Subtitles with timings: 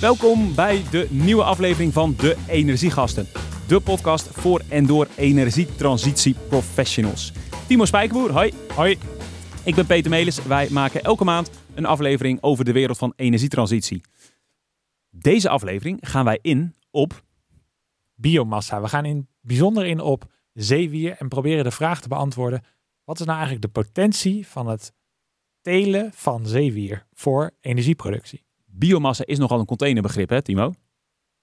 [0.00, 3.26] Welkom bij de nieuwe aflevering van De Energiegasten.
[3.68, 7.32] De podcast voor en door energietransitie professionals.
[7.66, 8.52] Timo Spijkerboer, hoi.
[8.74, 8.98] Hoi.
[9.64, 10.42] Ik ben Peter Melis.
[10.42, 14.00] Wij maken elke maand een aflevering over de wereld van energietransitie.
[15.10, 17.24] Deze aflevering gaan wij in op
[18.14, 18.80] biomassa.
[18.80, 22.64] We gaan in bijzonder in op zeewier en proberen de vraag te beantwoorden:
[23.04, 24.92] wat is nou eigenlijk de potentie van het
[25.60, 28.48] telen van zeewier voor energieproductie?
[28.70, 30.72] Biomassa is nogal een containerbegrip, hè, Timo?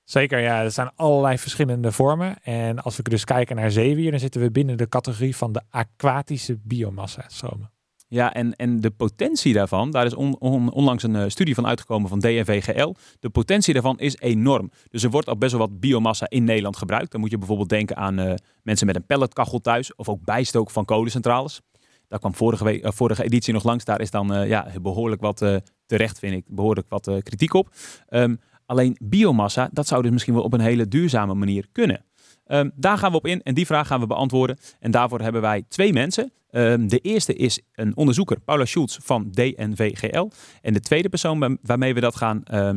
[0.04, 0.64] Zeker, ja.
[0.64, 2.44] Er zijn allerlei verschillende vormen.
[2.44, 5.62] En als we dus kijken naar zeewier, dan zitten we binnen de categorie van de
[5.70, 7.72] aquatische biomassa-stromen.
[8.10, 10.40] Ja, en, en de potentie daarvan, daar is on,
[10.72, 12.94] onlangs een uh, studie van uitgekomen van DNVGL.
[13.20, 14.72] De potentie daarvan is enorm.
[14.90, 17.12] Dus er wordt al best wel wat biomassa in Nederland gebruikt.
[17.12, 18.34] Dan moet je bijvoorbeeld denken aan uh,
[18.64, 21.62] mensen met een pelletkachel thuis of ook bijstook van kolencentrales.
[22.08, 23.86] Daar kwam vorige, week, uh, vorige editie nog langs.
[23.86, 27.70] Daar is dan ja, behoorlijk wat terecht, vind ik, behoorlijk wat kritiek op.
[28.10, 32.06] Um, alleen biomassa, dat zou dus misschien wel op een hele duurzame manier kunnen.
[32.48, 34.58] Um, daar gaan we op in en die vraag gaan we beantwoorden.
[34.80, 36.32] En daarvoor hebben wij twee mensen.
[36.52, 40.30] Um, de eerste is een onderzoeker, Paula Schulz van DNVGL.
[40.62, 42.72] En de tweede persoon waarmee we dat gaan uh,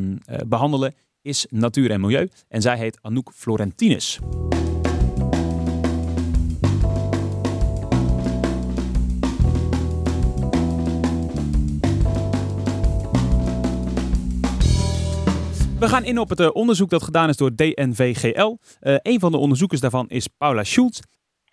[0.46, 2.28] behandelen is Natuur en Milieu.
[2.48, 4.18] En zij heet Anouk Florentinus.
[15.80, 18.56] We gaan in op het uh, onderzoek dat gedaan is door DNVGL.
[18.80, 21.00] Uh, een van de onderzoekers daarvan is Paula Schultz.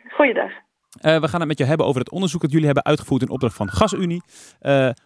[0.10, 0.52] Goeiedag.
[0.52, 3.30] Uh, we gaan het met je hebben over het onderzoek dat jullie hebben uitgevoerd in
[3.30, 4.22] opdracht van GasUnie.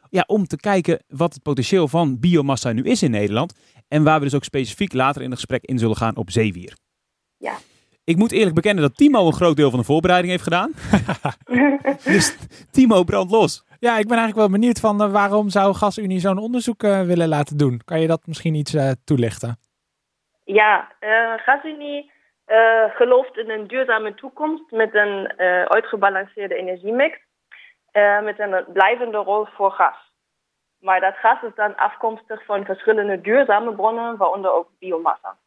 [0.09, 3.53] ja, om te kijken wat het potentieel van biomassa nu is in Nederland.
[3.87, 6.77] En waar we dus ook specifiek later in het gesprek in zullen gaan op zeewier.
[7.37, 7.53] Ja.
[8.03, 10.71] Ik moet eerlijk bekennen dat Timo een groot deel van de voorbereiding heeft gedaan.
[12.03, 12.35] dus
[12.71, 13.63] Timo, brand los.
[13.85, 17.27] Ja, ik ben eigenlijk wel benieuwd van uh, waarom zou GasUnie zo'n onderzoek uh, willen
[17.27, 17.81] laten doen?
[17.85, 19.59] Kan je dat misschien iets uh, toelichten?
[20.43, 20.91] Ja,
[21.37, 22.11] GasUnie
[22.93, 25.33] gelooft in een duurzame toekomst met een
[25.67, 27.17] uitgebalanceerde energiemix.
[28.23, 29.95] met een blijvende rol voor gas.
[30.79, 35.37] Maar dat gas is dan afkomstig van verschillende duurzame bronnen, waaronder ook biomassa.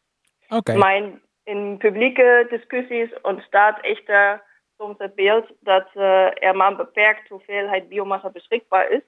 [0.47, 0.55] Oké.
[0.55, 0.75] Okay.
[0.75, 4.41] Maar in, in publieke discussies ontstaat echter
[4.77, 9.01] soms het beeld dat uh, er maar een beperkt hoeveelheid biomassa beschikbaar is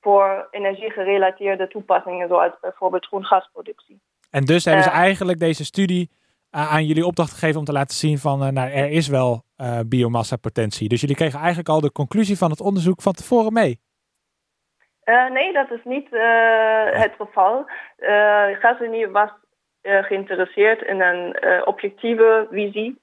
[0.00, 4.00] voor energiegerelateerde toepassingen, zoals bijvoorbeeld groen gasproductie.
[4.30, 7.72] En dus hebben ze uh, eigenlijk deze studie uh, aan jullie opdracht gegeven om te
[7.72, 9.42] laten zien van, nou, er is wel
[9.86, 10.88] biomassa potentie.
[10.88, 13.80] Dus jullie kregen eigenlijk al de conclusie van het onderzoek van tevoren mee.
[15.32, 16.08] nee, dat is niet
[16.90, 17.64] het geval.
[18.60, 19.30] GasUnie was
[19.82, 21.36] geïnteresseerd in een
[21.66, 23.00] objectieve visie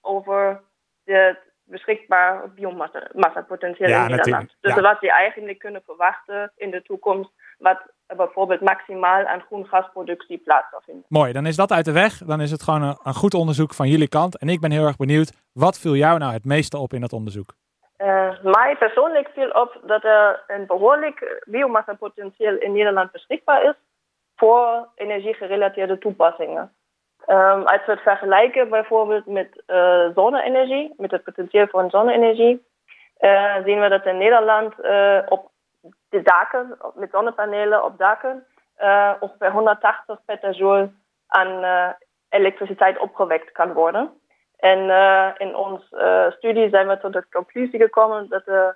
[0.00, 0.60] over
[1.12, 4.56] het beschikbaar biomassapotentieel ja, in Nederland.
[4.60, 4.80] Dus ja.
[4.80, 10.70] wat je eigenlijk kunnen verwachten in de toekomst, wat bijvoorbeeld maximaal aan groen gasproductie plaats
[10.70, 11.04] zal vinden.
[11.08, 12.18] Mooi, dan is dat uit de weg.
[12.18, 14.38] Dan is het gewoon een, een, goed onderzoek van jullie kant.
[14.38, 17.12] En ik ben heel erg benieuwd, wat viel jou nou het meeste op in dat
[17.12, 17.54] onderzoek?
[17.98, 23.74] Uh, mij persoonlijk viel op dat er een behoorlijk biomassapotentieel in Nederland beschikbaar is
[24.36, 26.72] voor energiegerelateerde toepassingen.
[27.24, 32.66] Als we het vergelijken bijvoorbeeld met uh, zonne-energie, met het potentieel van zonne-energie,
[33.20, 35.50] uh, zien we dat in Nederland uh, op
[36.08, 38.46] de daken, met zonnepanelen op daken,
[39.20, 40.90] ongeveer 180 petajoule
[41.26, 41.94] aan
[42.28, 44.20] elektriciteit opgewekt kan worden.
[44.56, 44.78] En
[45.38, 48.74] in onze studie zijn we tot de conclusie gekomen dat de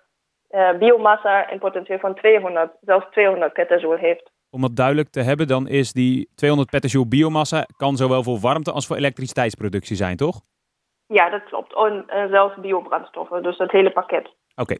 [0.78, 5.68] biomassa een potentieel van 200, zelfs 200 petajoule heeft om dat duidelijk te hebben, dan
[5.68, 10.40] is die 200 petajoule biomassa kan zowel voor warmte als voor elektriciteitsproductie zijn, toch?
[11.06, 11.74] Ja, dat klopt.
[11.74, 14.26] En uh, zelfs biobrandstoffen, dus het hele pakket.
[14.26, 14.32] Oké.
[14.54, 14.78] Okay.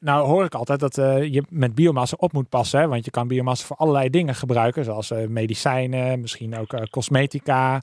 [0.00, 2.88] Nou hoor ik altijd dat uh, je met biomassa op moet passen, hè?
[2.88, 7.82] want je kan biomassa voor allerlei dingen gebruiken, zoals uh, medicijnen, misschien ook cosmetica.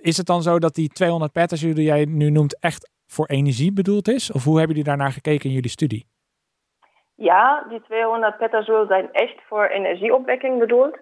[0.00, 3.72] is het dan zo dat die 200 petajoule die jij nu noemt echt voor energie
[3.72, 4.32] bedoeld is?
[4.32, 6.06] Of hoe hebben jullie daarnaar gekeken in jullie studie?
[7.14, 10.94] Ja, die 200 petajoule zijn echt voor energieopwekking bedoeld.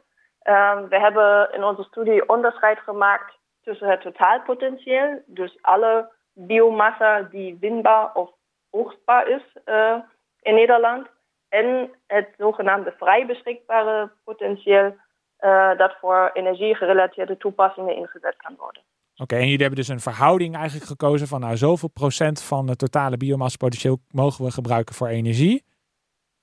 [0.44, 7.56] Um, we hebben in onze studie onderscheid gemaakt tussen het totaalpotentieel, dus alle biomassa die
[7.60, 8.30] winbaar of
[8.70, 9.96] oogstbaar is uh,
[10.40, 11.06] in Nederland,
[11.48, 14.96] en het zogenaamde vrij beschikbare potentieel
[15.40, 18.82] uh, dat voor energiegerelateerde toepassingen ingezet kan worden.
[19.16, 22.78] Oké, en jullie hebben dus een verhouding eigenlijk gekozen van nou zoveel procent van het
[22.78, 25.64] totale biomassapotentieel mogen we gebruiken voor energie.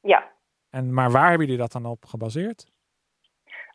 [0.02, 0.32] Ja.
[0.70, 2.68] En, maar waar hebben jullie dat dan op gebaseerd?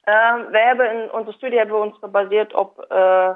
[0.04, 3.30] Um, we hebben in onze studie hebben we ons gebaseerd op uh,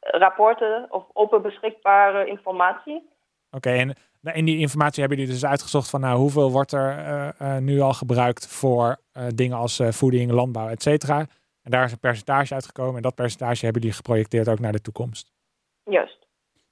[0.00, 2.96] rapporten of open beschikbare informatie.
[3.50, 7.34] Oké, okay, en in die informatie hebben jullie dus uitgezocht van nou, hoeveel wordt er
[7.62, 8.96] nu al gebruikt voor
[9.34, 11.18] dingen als voeding, landbouw, et cetera.
[11.62, 14.80] En daar is een percentage uitgekomen en dat percentage hebben jullie geprojecteerd ook naar de
[14.80, 15.32] toekomst.
[15.84, 16.25] Juist.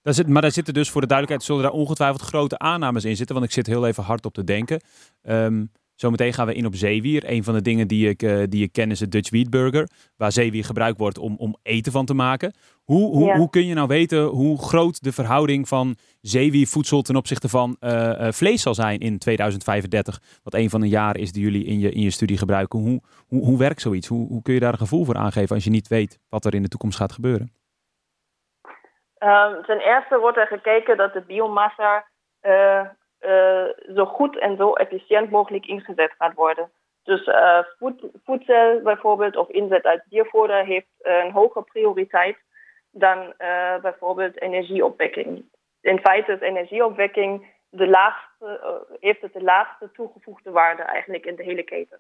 [0.05, 3.17] Daar zit, maar daar zitten dus voor de duidelijkheid, zullen daar ongetwijfeld grote aannames in
[3.17, 3.35] zitten.
[3.35, 4.81] Want ik zit heel even hard op te denken.
[5.23, 7.23] Um, zometeen gaan we in op zeewier.
[7.31, 9.89] Een van de dingen die ik, uh, die ik ken is de Dutch Wheat Burger.
[10.17, 12.55] Waar zeewier gebruikt wordt om, om eten van te maken.
[12.83, 17.49] Hoe, hoe, hoe kun je nou weten hoe groot de verhouding van zeewiervoedsel ten opzichte
[17.49, 20.23] van uh, uh, vlees zal zijn in 2035?
[20.43, 22.79] Wat een van de jaren is die jullie in je, in je studie gebruiken.
[22.79, 24.07] Hoe, hoe, hoe werkt zoiets?
[24.09, 26.55] Hoe, hoe kun je daar een gevoel voor aangeven als je niet weet wat er
[26.55, 27.53] in de toekomst gaat gebeuren?
[29.25, 32.07] Um, ten eerste wordt er gekeken dat de biomassa
[32.43, 32.87] uh,
[33.21, 36.71] uh, zo goed en zo efficiënt mogelijk ingezet gaat worden.
[37.03, 37.31] Dus
[37.79, 42.37] voed, voedsel bijvoorbeeld of inzet uit diervoeder heeft een hogere prioriteit
[42.91, 43.35] dan
[43.83, 45.45] bijvoorbeeld energieopwekking.
[45.81, 51.43] In feite is energieopwekking de laagste, heeft het de laagste toegevoegde waarde eigenlijk in de
[51.43, 51.99] hele keten.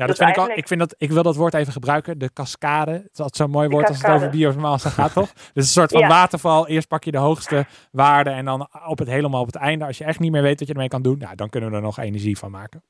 [0.00, 2.18] Ja, dat vind ik, al, ik, vind dat, ik wil dat woord even gebruiken.
[2.18, 2.90] De cascade.
[2.90, 5.32] Het is altijd zo'n mooi woord als het over biomassa gaat, toch?
[5.32, 6.68] Dus een soort van waterval.
[6.68, 9.84] Eerst pak je de hoogste waarde en dan op het helemaal op het einde.
[9.84, 11.76] Als je echt niet meer weet wat je ermee kan doen, nou, dan kunnen we
[11.76, 12.82] er nog energie van maken.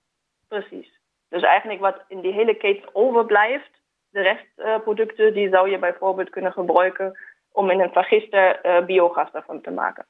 [0.48, 1.00] Precies.
[1.28, 3.70] Dus eigenlijk wat in die hele keten overblijft,
[4.10, 7.18] de restproducten, die zou je bijvoorbeeld kunnen gebruiken
[7.52, 10.06] om in een vergister uh, biogas daarvan te maken.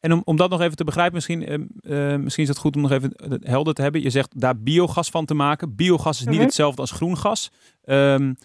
[0.00, 2.82] En om, om dat nog even te begrijpen, misschien, uh, misschien is het goed om
[2.82, 3.12] nog even
[3.42, 4.02] helder te hebben.
[4.02, 5.76] Je zegt daar biogas van te maken.
[5.76, 6.44] Biogas is niet mhm.
[6.44, 7.50] hetzelfde als groen gas.
[7.84, 8.36] Um,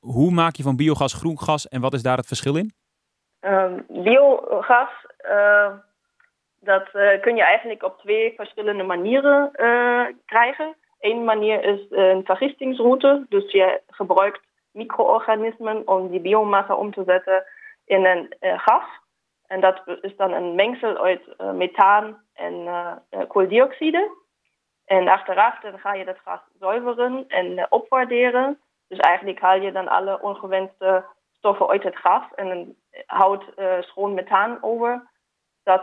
[0.00, 2.72] hoe maak je van biogas groen gas en wat is daar het verschil in?
[3.40, 4.90] Um, biogas,
[5.30, 5.72] uh,
[6.60, 6.88] dat
[7.20, 9.50] kun je eigenlijk op twee verschillende manieren
[10.26, 10.76] krijgen.
[11.00, 13.26] Eén manier is een vergistingsroute.
[13.28, 14.40] Dus je gebruikt
[14.72, 17.44] micro-organismen om die biomassa om te zetten
[17.84, 18.84] in een gas.
[19.46, 22.92] En dat is dan een mengsel uit uh, methaan en uh,
[23.28, 24.10] kooldioxide.
[24.84, 28.60] En achteraf dan ga je dat gas zuiveren en opwaarderen.
[28.88, 32.76] Dus eigenlijk haal je dan alle ongewenste stoffen uit het gas en
[33.06, 33.44] houdt
[33.80, 35.10] schoon methaan over.
[35.62, 35.82] Dat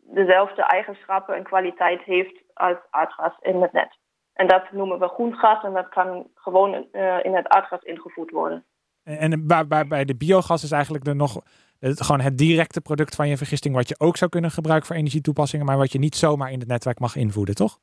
[0.00, 3.98] dezelfde eigenschappen en kwaliteit heeft als aardgas in het net.
[4.32, 6.74] En dat noemen we groen gas en dat kan gewoon
[7.22, 8.64] in het aardgas ingevoerd worden.
[9.02, 11.40] En bij, bij de biogas is eigenlijk er nog
[11.86, 14.96] het, gewoon het directe product van je vergisting, wat je ook zou kunnen gebruiken voor
[14.96, 17.78] energietoepassingen, maar wat je niet zomaar in het netwerk mag invoeden, toch?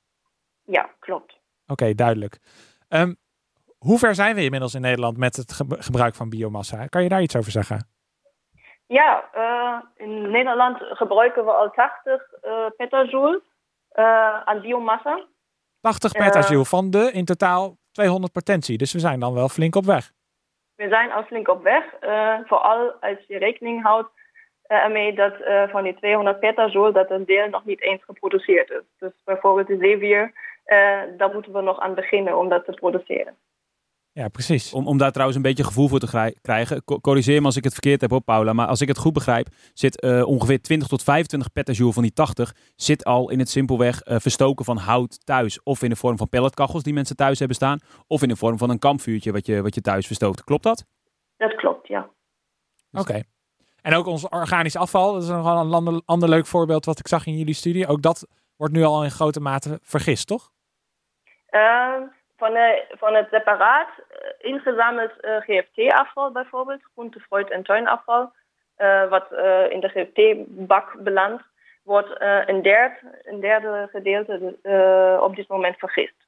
[0.66, 1.40] Ja, klopt.
[1.68, 2.40] Oké, duidelijk.
[2.90, 3.16] Um,
[3.78, 6.86] hoe ver zijn we inmiddels in Nederland met het gebruik van biomassa?
[6.86, 7.88] Kan je daar iets over zeggen?
[8.88, 13.42] Ja, uh, in Nederland gebruiken we al 80 uh, eh, petajoule
[13.94, 15.26] uh, aan biomassa.
[15.82, 18.78] 80 petajoule van de in totaal 200 potentie.
[18.78, 20.12] Dus we zijn dan wel flink op weg
[20.76, 21.84] we zijn al flink op weg.
[22.02, 24.10] Uh, vooral als je rekening houdt
[24.68, 28.70] uh, ermee dat uh, van die 200 petajoule dat een deel nog niet eens geproduceerd
[28.70, 28.84] is.
[28.98, 30.32] Dus bijvoorbeeld de zeewier,
[31.18, 33.38] daar moeten we nog aan beginnen om dat te produceren.
[34.14, 34.74] Ja, precies.
[34.74, 36.84] Om, om daar trouwens een beetje gevoel voor te krijgen.
[36.84, 38.54] corrigeer me als ik het verkeerd heb, op Paula.
[38.54, 42.14] Maar als ik het goed begrijp, zit uh, ongeveer 20 tot 25 petajoule van die
[42.14, 45.64] 80 zit al in het simpelweg uh, verstoken van hout thuis.
[45.64, 47.80] Of in de vorm van pelletkachels die mensen thuis hebben staan.
[48.08, 50.44] Of in de vorm van een kampvuurtje wat je, wat je thuis verstookt.
[50.44, 50.86] Klopt dat?
[51.38, 52.10] Dat klopt, ja.
[52.92, 53.22] Oké.
[53.82, 57.00] En ook ons organisch afval, dat is nog wel een ander, ander leuk voorbeeld wat
[57.00, 57.88] ik zag in jullie studie.
[57.88, 60.52] Ook dat wordt nu al in grote mate vergist, toch?
[61.52, 62.02] Uh,
[62.44, 68.32] van, de, van het separaat uh, ingezameld uh, GFT-afval bijvoorbeeld, groente, fruit en tuinafval,
[68.78, 69.32] uh, wat
[69.70, 71.44] in de GFT-bak belandt,
[71.84, 72.10] wordt
[72.50, 74.58] een, derde, een derde gedeelte
[75.22, 76.28] op dit moment vergist.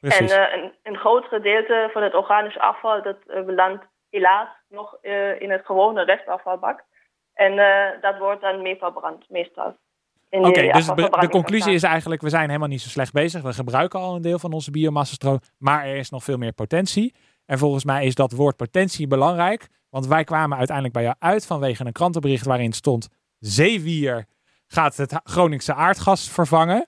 [0.00, 0.32] Precies.
[0.32, 4.98] En een, een groot gedeelte van het organisch afval dat belandt helaas nog
[5.38, 6.84] in het gewone restafvalbak.
[7.34, 7.56] En
[8.00, 9.76] dat wordt dan mee verbrand meestal.
[10.40, 13.42] Oké, dus de conclusie is eigenlijk, we zijn helemaal niet zo slecht bezig.
[13.42, 17.14] We gebruiken al een deel van onze biomassastroom, maar er is nog veel meer potentie.
[17.44, 21.46] En volgens mij is dat woord potentie belangrijk, want wij kwamen uiteindelijk bij jou uit
[21.46, 23.08] vanwege een krantenbericht waarin stond,
[23.38, 24.26] zeewier
[24.66, 26.86] gaat het Groningse aardgas vervangen.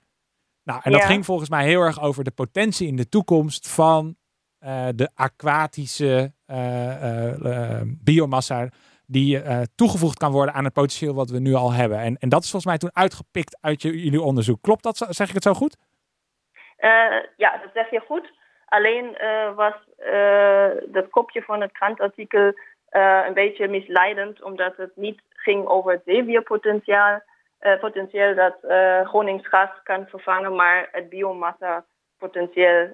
[0.63, 4.15] Nou, en dat ging volgens mij heel erg over de potentie in de toekomst van
[4.59, 8.69] uh, de aquatische uh, uh, biomassa
[9.07, 11.97] die uh, toegevoegd kan worden aan het potentieel wat we nu al hebben.
[11.97, 14.61] En, en dat is volgens mij toen uitgepikt uit je, jullie onderzoek.
[14.61, 14.97] Klopt dat?
[14.97, 15.77] Zeg ik het zo goed?
[16.79, 16.89] Uh,
[17.37, 18.31] ja, dat zeg je goed.
[18.65, 19.73] Alleen uh, was
[20.91, 22.53] dat kopje van het krantartikel
[23.25, 27.21] een beetje misleidend, omdat het niet ging over het zeewierpotentieel,
[27.79, 28.55] potentieel dat
[29.07, 32.87] Gronings gas kan vervangen, maar het biomassa-potentieel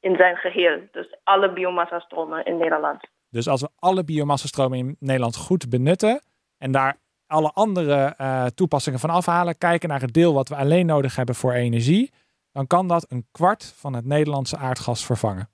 [0.00, 0.80] in zijn geheel.
[0.92, 3.08] Dus alle biomassa-stromen in Nederland.
[3.36, 6.22] Dus als we alle biomassastromen in Nederland goed benutten
[6.58, 8.14] en daar alle andere
[8.54, 12.12] toepassingen van afhalen, kijken naar het deel wat we alleen nodig hebben voor energie,
[12.52, 15.48] dan kan dat een kwart van het Nederlandse aardgas vervangen.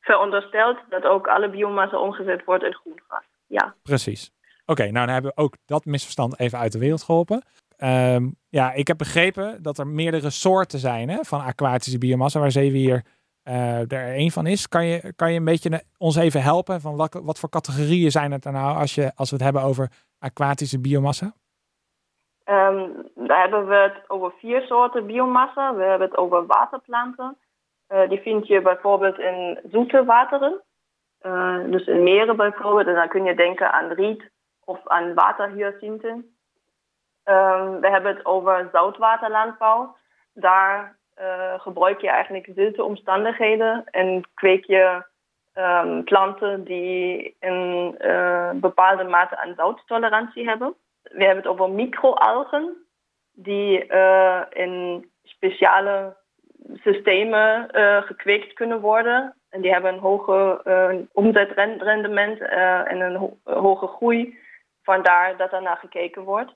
[0.00, 3.24] Verondersteld dat ook alle biomassa omgezet wordt in groen gas.
[3.46, 3.74] Ja.
[3.82, 4.32] Precies.
[4.66, 7.42] Oké, nou dan hebben we ook dat misverstand even uit de wereld geholpen.
[7.76, 12.50] Ehm, ja, ik heb begrepen dat er meerdere soorten zijn hè, van aquatische biomassa, waar
[12.50, 13.04] zeewier
[13.88, 14.68] er één van is.
[14.68, 18.44] Kan je, kan je een beetje ons even helpen van wat, voor categorieën zijn het
[18.44, 21.32] er nou als, je, als we het hebben over aquatische biomassa?
[22.44, 25.74] Um, daar hebben we het over vier soorten biomassa.
[25.74, 27.36] We hebben het over waterplanten.
[27.88, 30.62] Uh, die vind je bijvoorbeeld in zoete wateren.
[31.70, 32.86] Dus in meren bijvoorbeeld.
[32.86, 34.30] En dan kun je denken aan riet
[34.64, 36.36] of aan waterhyacinthen.
[37.24, 39.96] Um, we hebben het over zoutwaterlandbouw.
[40.32, 45.02] Daar uh, gebruik je eigenlijk zilte omstandigheden en kweek je
[45.54, 50.74] um, planten die een uh, bepaalde mate aan zouttolerantie hebben.
[51.02, 52.86] We hebben het over microalgen
[53.32, 56.16] die uh, in speciale
[56.74, 57.68] systemen
[58.04, 59.34] gekweekt kunnen worden.
[59.50, 64.38] En die hebben een hoge omzetrendement en een ho hoge groei.
[64.82, 66.54] Vandaar dat er naar gekeken wordt.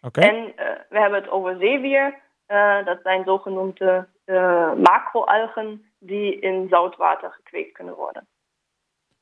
[0.00, 0.28] Okay.
[0.28, 0.52] En
[0.88, 2.18] we hebben het over zeewier.
[2.50, 8.26] Uh, dat zijn zogenoemde uh, macroalgen die in zoutwater gekweekt kunnen worden.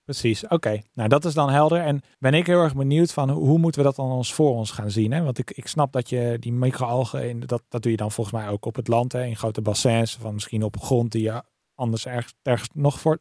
[0.04, 0.80] Precies, oké.
[0.94, 1.80] Nou, dat is dan helder.
[1.80, 4.70] En ben ik heel erg benieuwd van hoe moeten we dat dan ons voor ons
[4.70, 5.12] gaan zien?
[5.12, 5.23] Hè?
[5.23, 8.37] Want ik, ik snap dat je die microalgen, in, dat, dat doe je dan volgens
[8.37, 9.25] mij ook op het land, hè?
[9.25, 11.42] in grote bassins, van misschien op grond die je
[11.75, 13.18] anders ergens, ergens nog voor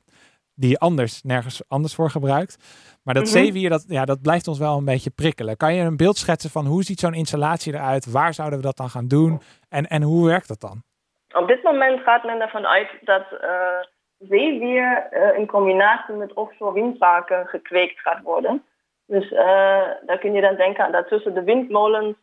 [0.57, 2.57] die je anders nergens anders voor gebruikt.
[3.03, 3.31] Maar dat -hmm.
[3.31, 5.57] zeewier, dat, ja, dat blijft ons wel een beetje prikkelen.
[5.57, 8.11] Kan je een beeld schetsen van hoe ziet zo'n installatie eruit?
[8.11, 9.41] Waar zouden we dat dan gaan doen?
[9.69, 10.83] En, en hoe werkt dat dan?
[11.35, 13.49] Op dit moment gaat men ervan uit dat uh,
[14.17, 18.63] zeewier uh, in combinatie met offshore windparken gekweekt gaat worden.
[19.05, 19.39] Dus uh,
[20.05, 22.15] daar kun je dan denken aan dat tussen de windmolens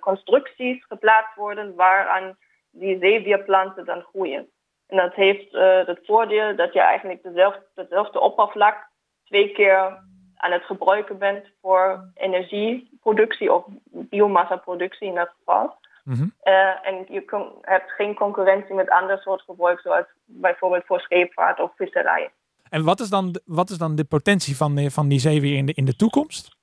[0.00, 2.36] constructies geplaatst worden waaraan
[2.70, 4.48] die zeewierplanten dan groeien.
[4.88, 8.88] En dat heeft uh, het voordeel dat je eigenlijk dezelfde, dezelfde oppervlak
[9.24, 15.76] twee keer aan het gebruiken bent voor energieproductie of biomassaproductie in dat geval.
[16.04, 16.32] Mm -hmm.
[16.44, 21.70] uh, en je hebt geen concurrentie met andere soorten gebruik, zoals bijvoorbeeld voor scheepvaart of
[21.76, 22.30] visserij.
[22.70, 25.72] En wat is dan, wat is dan de potentie van, van die zeewier in de,
[25.72, 26.56] in de toekomst?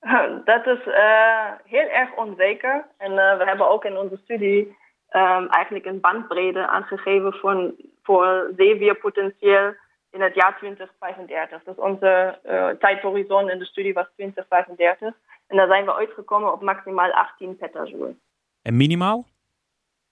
[0.44, 2.86] Dat is uh, heel erg onzeker.
[2.98, 4.76] En we hebben ook in onze studie
[5.10, 9.74] um, eigenlijk een bandbreedte aangegeven voor, voor zeewierpotentieel
[10.10, 11.62] in het jaar 2035.
[11.62, 15.14] Dus onze uh, tijdhorizon in de studie was 2035.
[15.46, 18.14] En daar zijn we uitgekomen op maximaal 18 petajoule.
[18.62, 19.26] En minimaal?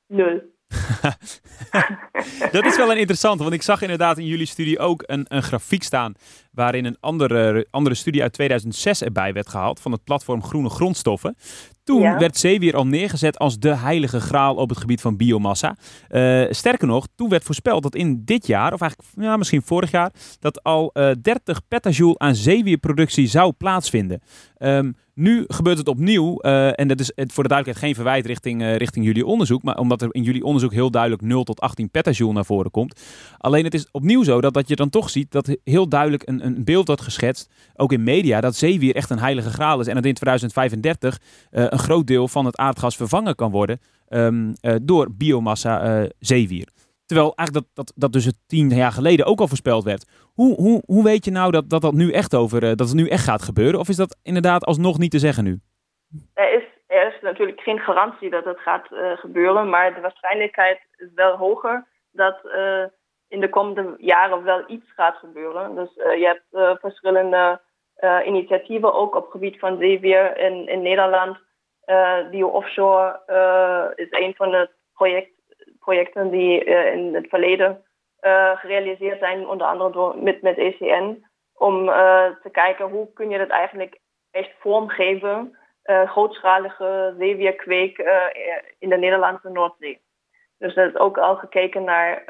[0.06, 0.56] Nul.
[2.52, 5.42] dat is wel een interessante, want ik zag inderdaad in jullie studie ook een, een
[5.42, 6.14] grafiek staan
[6.58, 11.36] waarin een andere, andere studie uit 2006 erbij werd gehaald van het platform Groene Grondstoffen.
[11.84, 12.18] Toen ja.
[12.18, 15.76] werd zeewier al neergezet als de heilige graal op het gebied van biomassa.
[16.10, 19.90] Uh, sterker nog, toen werd voorspeld dat in dit jaar, of eigenlijk ja, misschien vorig
[19.90, 24.22] jaar, dat al uh, 30 petajoule aan zeewierproductie zou plaatsvinden.
[24.58, 28.76] Um, nu gebeurt het opnieuw, uh, en dat is voor de duidelijkheid geen verwijt richting,
[28.76, 32.34] richting jullie onderzoek, maar omdat er in jullie onderzoek heel duidelijk 0 tot 18 petajoule
[32.34, 33.00] naar voren komt.
[33.38, 36.46] Alleen het is opnieuw zo dat, dat je dan toch ziet dat heel duidelijk een,
[36.56, 39.94] een beeld wordt geschetst, ook in media, dat zeewier echt een heilige graal is en
[39.94, 41.18] dat in 2035
[41.50, 44.52] uh, een groot deel van het aardgas vervangen kan worden um,
[44.82, 46.68] door biomassa zeewier.
[47.06, 50.30] Terwijl eigenlijk dat, dat, dat dus het tien jaar geleden ook al voorspeld werd.
[50.34, 53.08] Hoe, hoe, hoe weet je nou dat, dat dat nu echt over dat het nu
[53.08, 53.80] echt gaat gebeuren?
[53.80, 55.60] Of is dat inderdaad alsnog niet te zeggen nu?
[56.34, 58.86] Er is, er is natuurlijk geen garantie dat het gaat
[59.20, 62.38] gebeuren, maar de waarschijnlijkheid is wel hoger dat
[63.28, 65.75] in de komende jaren wel iets gaat gebeuren.
[65.75, 67.61] Dus uh, je hebt verschillende
[68.25, 71.38] initiatieven ook op het gebied van zeewier in, in Nederland.
[72.30, 75.38] Bio Offshore is een van de projecten
[75.88, 77.82] projecten die uh, in het verleden
[78.20, 83.30] uh, gerealiseerd zijn, onder andere door, met, met ECN, om uh, te kijken hoe kun
[83.30, 83.99] je dat eigenlijk
[84.30, 87.99] echt vormgeven, grootschalige zeewierkweek
[88.78, 90.00] in de Nederlandse Noordzee.
[90.58, 92.24] Dus er is ook al gekeken naar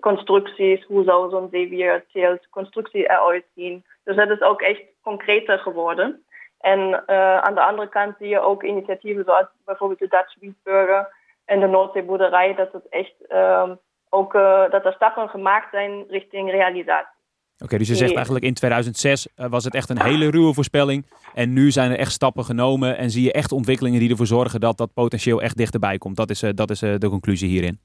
[0.00, 3.84] constructies, hoe zou zo'n zeewierteelt-constructie eruit zien.
[4.04, 6.24] Dus dat is ook echt concreter geworden.
[6.60, 7.08] En
[7.42, 11.08] aan de andere kant zie je ook initiatieven zoals bijvoorbeeld de Dutch Wheatburger,
[11.44, 13.70] en de Noordzeeboerderij, dat het echt uh,
[14.08, 17.21] ook uh, dat er stappen gemaakt zijn richting realisatie.
[17.62, 20.54] Oké, okay, dus je zegt eigenlijk in 2006 uh, was het echt een hele ruwe
[20.54, 21.06] voorspelling.
[21.34, 24.60] En nu zijn er echt stappen genomen en zie je echt ontwikkelingen die ervoor zorgen
[24.60, 26.16] dat dat potentieel echt dichterbij komt.
[26.16, 27.80] Dat is, uh, dat is uh, de conclusie hierin.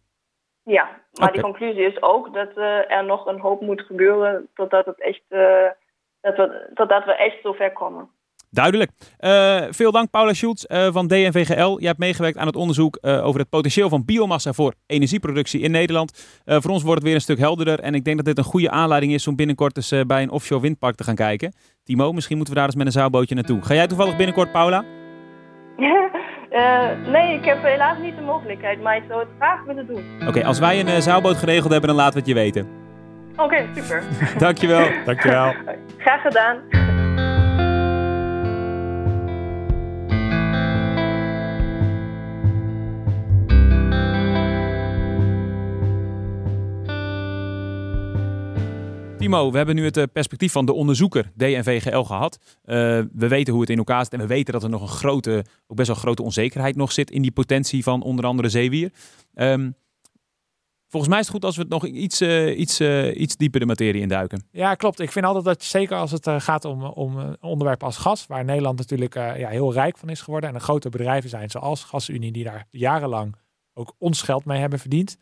[0.63, 1.31] Ja, maar okay.
[1.31, 2.57] die conclusie is ook dat
[2.87, 5.23] er nog een hoop moet gebeuren totdat, het echt,
[6.21, 8.09] dat we, totdat we echt zover komen.
[8.49, 8.91] Duidelijk.
[9.19, 11.77] Uh, veel dank Paula Schultz uh, van DNVGL.
[11.79, 15.71] Je hebt meegewerkt aan het onderzoek uh, over het potentieel van biomassa voor energieproductie in
[15.71, 16.41] Nederland.
[16.45, 17.79] voor ons wordt het weer een stuk helderder.
[17.79, 20.61] En ik denk dat dit een goede aanleiding is om binnenkort eens bij een offshore
[20.61, 21.53] windpark te gaan kijken.
[21.83, 23.61] Timo, misschien moeten we daar eens met een zeilbootje naartoe.
[23.61, 24.83] Ga jij toevallig binnenkort, Paula?
[27.11, 30.27] nee, ik heb helaas niet de mogelijkheid, maar ik zou het graag willen doen.
[30.27, 32.67] Oké, als wij een zeilboot geregeld hebben, dan laten we het je weten.
[33.35, 34.03] Oké, super.
[34.37, 34.87] Dankjewel.
[35.05, 35.53] Dankjewel.
[35.97, 36.57] Graag gedaan.
[49.27, 52.37] We hebben nu het eh, perspectief van de onderzoeker DNVGL gehad.
[52.65, 52.75] Uh,
[53.13, 55.45] we weten hoe het in elkaar zit en we weten dat er nog een grote,
[55.67, 58.91] ook best wel grote onzekerheid nog zit in die potentie van onder andere zeewier.
[59.35, 59.75] Um,
[60.87, 62.81] volgens mij is het goed als we het nog iets, uh, iets,
[63.13, 64.47] iets dieper de materie induiken.
[64.51, 64.99] Ja, klopt.
[64.99, 68.45] Ik vind altijd dat zeker als het gaat om, om een onderwerp als gas, waar
[68.45, 72.31] Nederland natuurlijk ja, heel rijk van is geworden en er grote bedrijven zijn zoals GasUnie
[72.31, 73.35] die daar jarenlang
[73.73, 75.17] ook ons geld mee hebben verdiend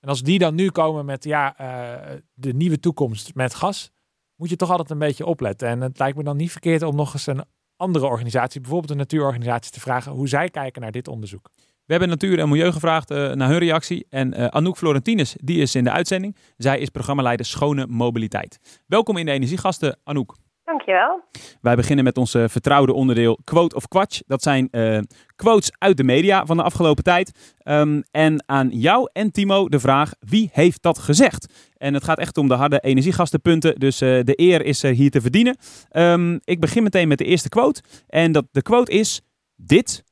[0.00, 3.90] en als die dan nu komen met ja, uh, de nieuwe toekomst met gas,
[4.36, 5.68] moet je toch altijd een beetje opletten.
[5.68, 7.44] En het lijkt me dan niet verkeerd om nog eens een
[7.76, 11.50] andere organisatie, bijvoorbeeld een natuurorganisatie, te vragen hoe zij kijken naar dit onderzoek.
[11.84, 14.06] We hebben Natuur en Milieu gevraagd uh, naar hun reactie.
[14.08, 16.36] En uh, Anouk Florentines, die is in de uitzending.
[16.56, 18.82] Zij is programmaleider Schone Mobiliteit.
[18.86, 20.36] Welkom in de Energiegasten, Anouk.
[20.70, 21.22] Dankjewel.
[21.60, 24.20] Wij beginnen met ons vertrouwde onderdeel Quote of Quatsch.
[24.26, 24.98] Dat zijn uh,
[25.36, 27.56] quotes uit de media van de afgelopen tijd.
[27.64, 31.70] Um, en aan jou en Timo de vraag, wie heeft dat gezegd?
[31.76, 35.10] En het gaat echt om de harde energiegastenpunten, dus uh, de eer is er hier
[35.10, 35.56] te verdienen.
[35.92, 37.82] Um, ik begin meteen met de eerste quote.
[38.06, 39.20] En dat, de quote is,
[39.56, 40.04] dit,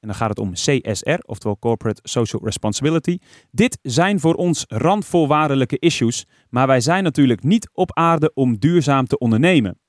[0.00, 3.18] en dan gaat het om CSR, oftewel Corporate Social Responsibility.
[3.50, 9.06] Dit zijn voor ons randvoorwaardelijke issues, maar wij zijn natuurlijk niet op aarde om duurzaam
[9.06, 9.82] te ondernemen.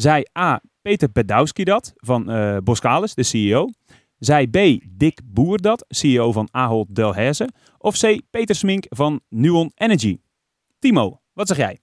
[0.00, 0.60] Zij A.
[0.82, 3.68] Peter Bedowski dat van uh, Boskalis, de CEO.
[4.18, 4.56] Zij B.
[4.88, 7.48] Dick Boer dat, CEO van Ahold Delhaize.
[7.78, 8.20] Of C.
[8.30, 10.20] Peter Smink van Nuon Energy.
[10.78, 11.80] Timo, wat zeg jij?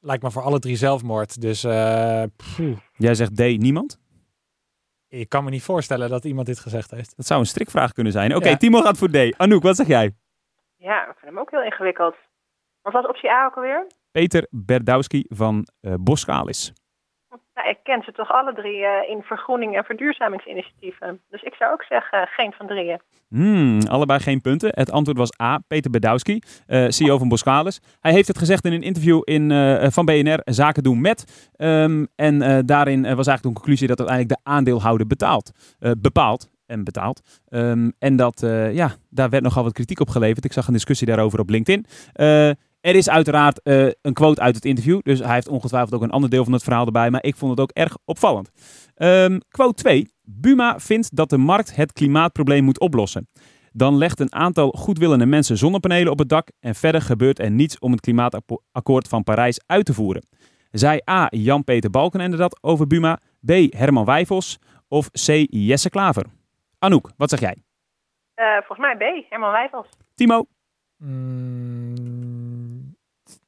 [0.00, 1.64] Lijkt me voor alle drie zelfmoord, dus...
[1.64, 2.22] Uh,
[2.96, 3.38] jij zegt D.
[3.38, 3.98] Niemand?
[5.08, 7.16] Ik kan me niet voorstellen dat iemand dit gezegd heeft.
[7.16, 8.30] Dat zou een strikvraag kunnen zijn.
[8.30, 9.36] Oké, okay, Timo gaat voor D.
[9.36, 10.14] Anouk, wat zeg jij?
[10.76, 12.14] Ja, ik vind hem ook heel ingewikkeld.
[12.82, 13.86] Wat was optie A ook alweer?
[14.10, 16.72] Peter Berdowski van uh, Boskalis.
[17.56, 21.20] Nou, ik ken ze toch alle drie uh, in vergroening en verduurzamingsinitiatieven.
[21.30, 23.00] Dus ik zou ook zeggen uh, geen van drieën.
[23.28, 24.70] Hmm, allebei geen punten.
[24.72, 25.58] Het antwoord was A.
[25.68, 27.80] Peter Bedowski, uh, CEO van Boskalis.
[28.00, 29.50] Hij heeft het gezegd in een interview in,
[29.92, 31.50] van BNR, Zaken doen met.
[31.56, 35.50] Um, en daarin was eigenlijk de conclusie dat uiteindelijk de aandeelhouder betaalt,
[35.98, 37.42] bepaalt en betaalt.
[37.48, 38.40] Um, en dat,
[38.72, 40.44] ja, daar werd nogal wat kritiek op geleverd.
[40.44, 41.86] Ik zag een discussie daarover op LinkedIn.
[42.86, 46.10] Er is uiteraard uh, een quote uit het interview, dus hij heeft ongetwijfeld ook een
[46.10, 48.50] ander deel van het verhaal erbij, maar ik vond het ook erg opvallend.
[48.96, 50.10] Um, quote 2.
[50.22, 53.28] Buma vindt dat de markt het klimaatprobleem moet oplossen.
[53.72, 57.78] Dan legt een aantal goedwillende mensen zonnepanelen op het dak en verder gebeurt er niets
[57.78, 60.26] om het klimaatakkoord van Parijs uit te voeren.
[60.70, 61.26] Zij A.
[61.30, 63.50] Jan-Peter Balkenende dat over Buma, B.
[63.76, 65.46] Herman Wijfels of C.
[65.50, 66.26] Jesse Klaver?
[66.78, 67.56] Anouk, wat zeg jij?
[68.36, 69.30] Uh, volgens mij B.
[69.30, 69.86] Herman Wijfels.
[70.14, 70.46] Timo?
[70.96, 72.45] Mm,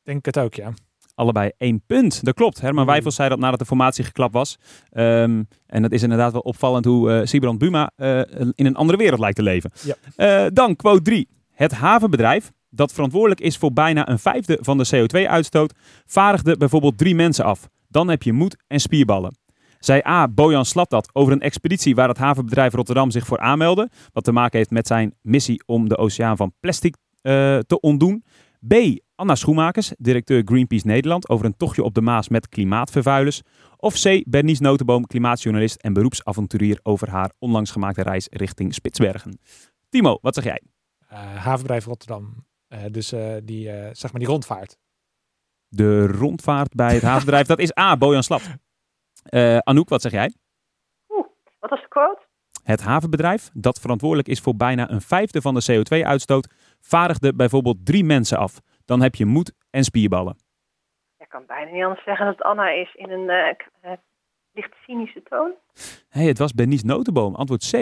[0.08, 0.72] denk het ook, ja.
[1.14, 2.24] Allebei één punt.
[2.24, 2.60] Dat klopt.
[2.60, 2.86] Herman.
[2.86, 4.58] Wijfels zei dat nadat de formatie geklapt was.
[4.92, 8.18] Um, en dat is inderdaad wel opvallend hoe uh, Sibrand Buma uh,
[8.54, 9.70] in een andere wereld lijkt te leven.
[9.82, 10.44] Ja.
[10.44, 11.28] Uh, dan quote 3.
[11.50, 15.74] Het havenbedrijf, dat verantwoordelijk is voor bijna een vijfde van de CO2-uitstoot,
[16.06, 17.68] vaardigde bijvoorbeeld drie mensen af.
[17.88, 19.36] Dan heb je moed en spierballen.
[19.78, 20.28] Zij A.
[20.28, 23.90] Bojan dat over een expeditie waar het havenbedrijf Rotterdam zich voor aanmeldde.
[24.12, 28.24] Wat te maken heeft met zijn missie om de oceaan van plastic te ontdoen.
[28.66, 28.74] B.
[29.18, 33.42] Anna Schoenmakers, directeur Greenpeace Nederland, over een tochtje op de Maas met klimaatvervuilers.
[33.76, 34.22] Of C.
[34.28, 39.38] Bernice Notenboom, klimaatjournalist en beroepsavonturier over haar onlangs gemaakte reis richting Spitsbergen.
[39.88, 40.62] Timo, wat zeg jij?
[41.12, 42.46] Uh, havenbedrijf Rotterdam.
[42.68, 43.08] Uh, dus
[43.44, 44.78] die, zeg maar die rondvaart.
[45.68, 47.96] De rondvaart bij het havenbedrijf, dat is A.
[47.96, 48.42] Bojan Slap.
[49.58, 50.34] Anouk, wat zeg jij?
[51.08, 51.26] Oeh,
[51.58, 52.26] wat was de quote?
[52.62, 58.04] Het havenbedrijf, dat verantwoordelijk is voor bijna een vijfde van de CO2-uitstoot, vaardigde bijvoorbeeld drie
[58.04, 58.60] mensen af.
[58.88, 60.36] Dan heb je moed en spierballen.
[61.18, 63.92] Ik kan bijna niet anders zeggen dat Anna is in een uh,
[64.52, 65.52] licht cynische toon.
[66.08, 67.74] hey, het was Bernice Notenboom, antwoord C.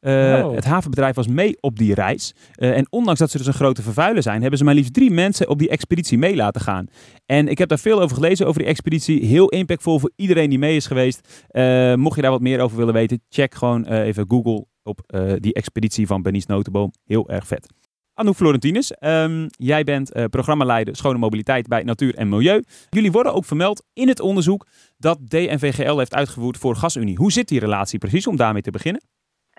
[0.00, 2.34] Uh, Het havenbedrijf was mee op die reis.
[2.56, 5.10] Uh, en ondanks dat ze dus een grote vervuiler zijn, hebben ze maar liefst drie
[5.10, 6.86] mensen op die expeditie mee laten gaan.
[7.26, 9.24] En ik heb daar veel over gelezen over die expeditie.
[9.24, 11.46] Heel impactvol voor iedereen die mee is geweest.
[11.50, 15.00] Uh, mocht je daar wat meer over willen weten, check gewoon even Google op
[15.38, 16.92] die expeditie van Bernice Notenboom.
[17.04, 17.87] Heel erg vet.
[18.18, 22.62] Anouk Florentines, um, jij bent uh, programmaleider Schone Mobiliteit bij Natuur en Milieu.
[22.88, 27.16] Jullie worden ook vermeld in het onderzoek dat DNVGL heeft uitgevoerd voor GasUnie.
[27.16, 29.02] Hoe zit die relatie precies, om daarmee te beginnen?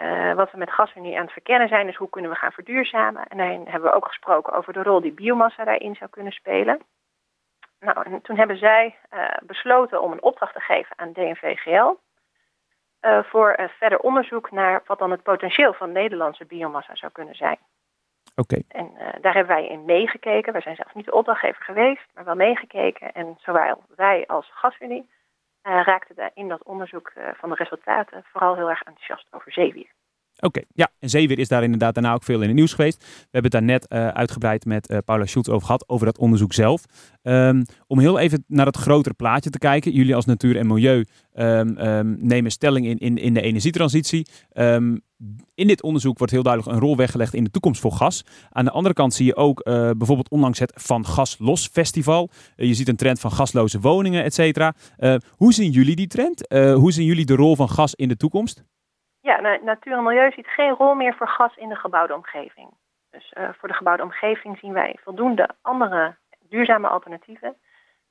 [0.01, 3.23] Uh, wat we met GasUnie aan het verkennen zijn, is hoe kunnen we gaan verduurzamen.
[3.27, 6.79] En daarin hebben we ook gesproken over de rol die biomassa daarin zou kunnen spelen.
[7.79, 11.93] Nou, en toen hebben zij uh, besloten om een opdracht te geven aan DNVGL.
[13.01, 17.57] Uh, voor verder onderzoek naar wat dan het potentieel van Nederlandse biomassa zou kunnen zijn.
[18.67, 20.53] En daar hebben wij in meegekeken.
[20.53, 23.11] Wij zijn zelf niet de opdrachtgever geweest, maar wel meegekeken.
[23.11, 25.09] En zowel wij als GasUnie
[25.61, 29.89] raakten in dat onderzoek van de resultaten vooral heel erg enthousiast over zeewier.
[30.41, 30.91] Oké, ja.
[30.99, 32.97] En zeewier is daar inderdaad daarna ook veel in het nieuws geweest.
[32.97, 36.17] We hebben het daar net uh, uitgebreid met uh, Paula Schultz over gehad, over dat
[36.17, 36.83] onderzoek zelf.
[37.23, 39.91] Um, om heel even naar het grotere plaatje te kijken.
[39.91, 44.27] Jullie als natuur en milieu um, um, nemen stelling in, in, in de energietransitie.
[45.55, 48.25] in dit onderzoek wordt heel duidelijk een rol weggelegd in de toekomst voor gas.
[48.49, 52.29] Aan de andere kant zie je ook uh, bijvoorbeeld onlangs het Van Gas Los Festival.
[52.55, 54.73] je ziet een trend van gasloze woningen, et cetera.
[55.29, 56.45] hoe zien jullie die trend?
[56.53, 58.63] hoe zien jullie de rol van gas in de toekomst?
[59.29, 62.69] Ja, natuur en milieu ziet geen rol meer voor gas in de gebouwde omgeving.
[63.11, 67.55] Dus uh, voor de gebouwde omgeving zien wij voldoende andere duurzame alternatieven.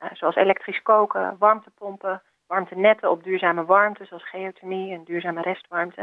[0.01, 6.01] Uh, zoals elektrisch koken, warmtepompen, warmtenetten op duurzame warmte, zoals geothermie en duurzame restwarmte.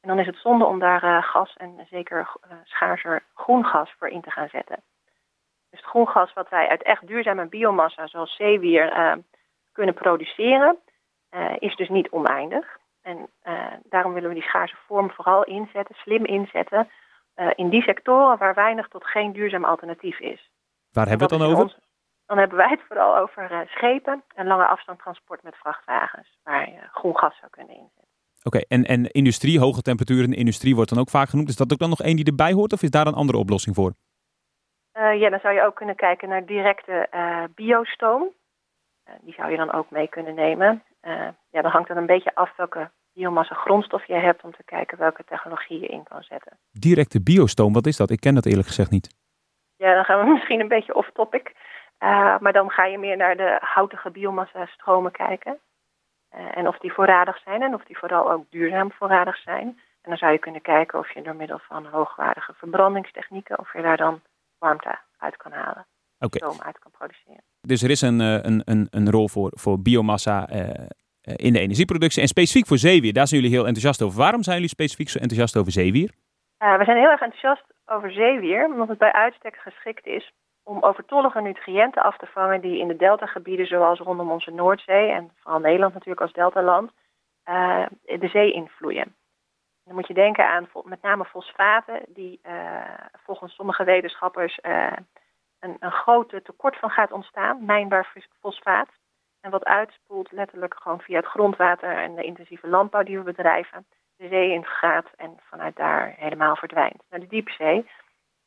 [0.00, 2.30] En dan is het zonde om daar uh, gas en zeker
[2.64, 4.82] schaarser groen gas voor in te gaan zetten.
[5.70, 9.18] Dus het groen gas wat wij uit echt duurzame biomassa, zoals zeewier,
[9.72, 10.78] kunnen produceren,
[11.58, 12.77] is dus niet oneindig.
[13.08, 16.88] En uh, daarom willen we die schaarse vorm vooral inzetten, slim inzetten,
[17.36, 20.50] uh, in die sectoren waar weinig tot geen duurzaam alternatief is.
[20.92, 21.62] Waar hebben we het dan over?
[21.62, 21.78] Ons,
[22.26, 26.80] dan hebben wij het vooral over uh, schepen en lange afstandtransport met vrachtwagens, waar je
[26.92, 28.16] groen gas zou kunnen inzetten.
[28.42, 31.48] Oké, okay, en, en industrie, hoge temperaturen industrie wordt dan ook vaak genoemd.
[31.48, 33.74] Is dat ook dan nog één die erbij hoort of is daar een andere oplossing
[33.74, 33.92] voor?
[34.92, 37.08] ja, dan zou je ook kunnen kijken naar directe
[37.54, 38.28] biostoom.
[39.20, 40.82] die zou je dan ook mee kunnen nemen.
[41.50, 44.98] ja, dan hangt het een beetje af welke biomassa grondstof je hebt om te kijken
[44.98, 46.58] welke technologie je in kan zetten.
[46.70, 48.10] Directe biostoom, wat is dat?
[48.10, 49.14] Ik ken dat eerlijk gezegd niet.
[49.76, 51.46] Ja, dan gaan we misschien een beetje off topic.
[51.98, 55.58] Uh, maar dan ga je meer naar de houtige biomassa stromen kijken.
[56.34, 59.66] Uh, en of die voorradig zijn en of die vooral ook duurzaam voorradig zijn.
[60.02, 63.82] En dan zou je kunnen kijken of je door middel van hoogwaardige verbrandingstechnieken, of je
[63.82, 64.20] daar dan
[64.58, 65.86] warmte uit kan halen.
[66.18, 66.50] Okay.
[66.50, 67.42] Stroom uit kan produceren.
[67.60, 70.86] Dus er is een, eh, een, een, een rol voor, voor biomassa eh,
[71.36, 72.22] in de energieproductie.
[72.22, 74.18] En specifiek voor zeewier, daar zijn jullie heel enthousiast over.
[74.18, 76.10] Waarom zijn jullie specifiek zo enthousiast over zeewier?
[76.62, 80.82] Uh, we zijn heel erg enthousiast over zeewier, omdat het bij uitstek geschikt is om
[80.82, 85.60] overtollige nutriënten af te vangen die in de deltagebieden, zoals rondom onze Noordzee en vooral
[85.60, 86.90] Nederland natuurlijk als deltaland,
[87.48, 89.14] uh, de zee invloeien.
[89.84, 92.40] Dan moet je denken aan met name fosfaten, die
[93.24, 94.58] volgens sommige wetenschappers
[95.60, 98.88] een, een groot tekort van gaat ontstaan, mijnbaar fosfaat.
[99.40, 103.86] En wat uitspoelt letterlijk gewoon via het grondwater en de intensieve landbouw die we bedrijven,
[104.16, 107.02] de zee in gaat en vanuit daar helemaal verdwijnt.
[107.10, 107.88] Naar de diepzee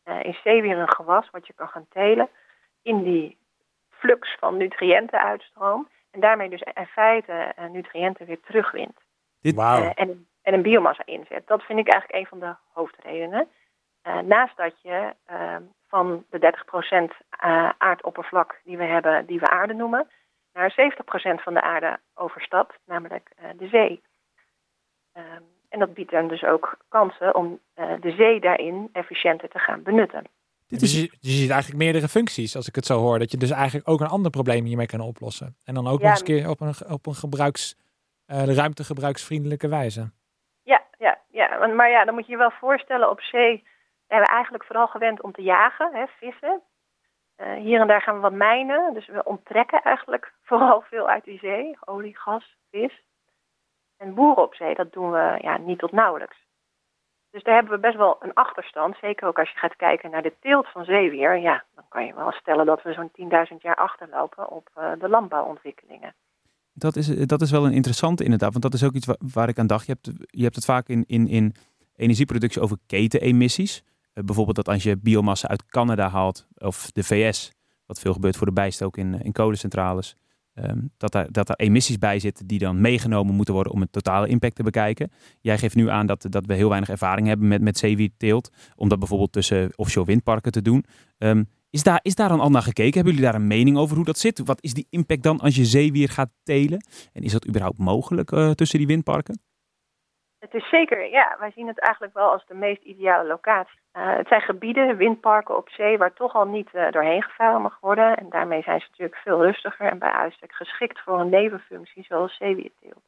[0.06, 2.30] uh, is zeewier een gewas wat je kan gaan telen
[2.82, 3.38] in die
[3.90, 5.90] flux van nutriëntenuitstroom.
[6.12, 9.00] En daarmee dus in feite uh, nutriënten weer terugwint.
[9.42, 9.56] Dit...
[9.56, 9.80] Wow.
[9.80, 11.48] Uh, en, en een biomassa inzet.
[11.48, 13.48] Dat vind ik eigenlijk een van de hoofdredenen.
[14.24, 15.16] naast dat je
[15.88, 16.54] van de
[17.24, 17.28] 30%
[17.78, 20.08] aardoppervlak die we hebben, die we aarde noemen,
[20.54, 20.72] naar
[21.40, 24.02] 70% van de aarde overstapt, namelijk uh, de zee.
[25.14, 29.60] Um, en dat biedt dan dus ook kansen om uh, de zee daarin efficiënter te
[29.60, 30.24] gaan benutten.
[30.68, 30.92] Dit is...
[30.92, 33.20] Dus je, je ziet eigenlijk meerdere functies, als ik het zo hoor.
[33.20, 35.56] Dat je dus eigenlijk ook een ander probleem hiermee kan oplossen.
[35.66, 37.76] En dan ook ja, nog eens een keer op een, op een gebruiks,
[38.28, 40.12] uh, ruimtegebruiksvriendelijke wijze.
[40.64, 43.64] Ja, ja, ja, maar ja, dan moet je je wel voorstellen, op zee
[44.08, 46.62] zijn we eigenlijk vooral gewend om te jagen, hè, vissen.
[47.42, 51.24] Uh, hier en daar gaan we wat mijnen, dus we onttrekken eigenlijk vooral veel uit
[51.24, 51.78] die zee.
[51.86, 53.04] Olie, gas, vis.
[53.98, 56.38] En boeren op zee, dat doen we ja, niet tot nauwelijks.
[57.32, 58.98] Dus daar hebben we best wel een achterstand.
[59.02, 61.38] Zeker ook als je gaat kijken naar de teelt van zeewier.
[61.38, 63.12] Ja, dan kan je wel stellen dat we zo'n
[63.52, 66.16] 10.000 jaar achterlopen op uh, de landbouwontwikkelingen.
[66.74, 68.52] Dat is, dat is wel een interessante inderdaad.
[68.52, 69.86] Want dat is ook iets waar, waar ik aan dacht.
[69.86, 71.56] Je hebt, je hebt het vaak in, in, in
[71.96, 73.84] energieproductie over ketenemissies.
[74.14, 77.52] Uh, bijvoorbeeld dat als je biomassa uit Canada haalt of de VS,
[77.86, 80.16] wat veel gebeurt voor de bijstook in, in kolencentrales,
[80.54, 83.92] um, dat, daar, dat er emissies bij zitten die dan meegenomen moeten worden om het
[83.92, 85.12] totale impact te bekijken.
[85.42, 88.90] Jij geeft nu aan dat, dat we heel weinig ervaring hebben met, met zeewierteelt, om
[88.90, 90.86] dat bijvoorbeeld tussen offshore windparken te doen.
[91.18, 92.94] Um, is daar, is daar een al naar gekeken?
[92.94, 94.42] Hebben jullie daar een mening over hoe dat zit?
[94.46, 96.86] Wat is die impact dan als je zeewier gaat telen?
[97.14, 99.40] En is dat überhaupt mogelijk uh, tussen die windparken?
[100.42, 103.80] Het is zeker, ja, wij zien het eigenlijk wel als de meest ideale locatie.
[103.94, 107.80] Uh, het zijn gebieden, windparken op zee, waar toch al niet uh, doorheen gevaren mag
[107.80, 108.18] worden.
[108.18, 112.36] En daarmee zijn ze natuurlijk veel rustiger en bij uitstek geschikt voor een nevenfunctie zoals
[112.38, 113.04] zeewierteelt.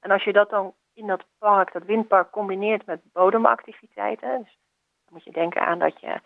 [0.00, 4.38] En als je dat dan in dat park, dat windpark, combineert met bodemactiviteiten.
[4.38, 4.58] Dus
[5.04, 6.20] dan moet je denken aan dat je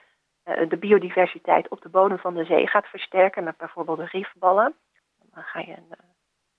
[0.44, 4.74] uh, de biodiversiteit op de bodem van de zee gaat versterken met bijvoorbeeld riefballen.
[5.33, 5.94] Dan ga je een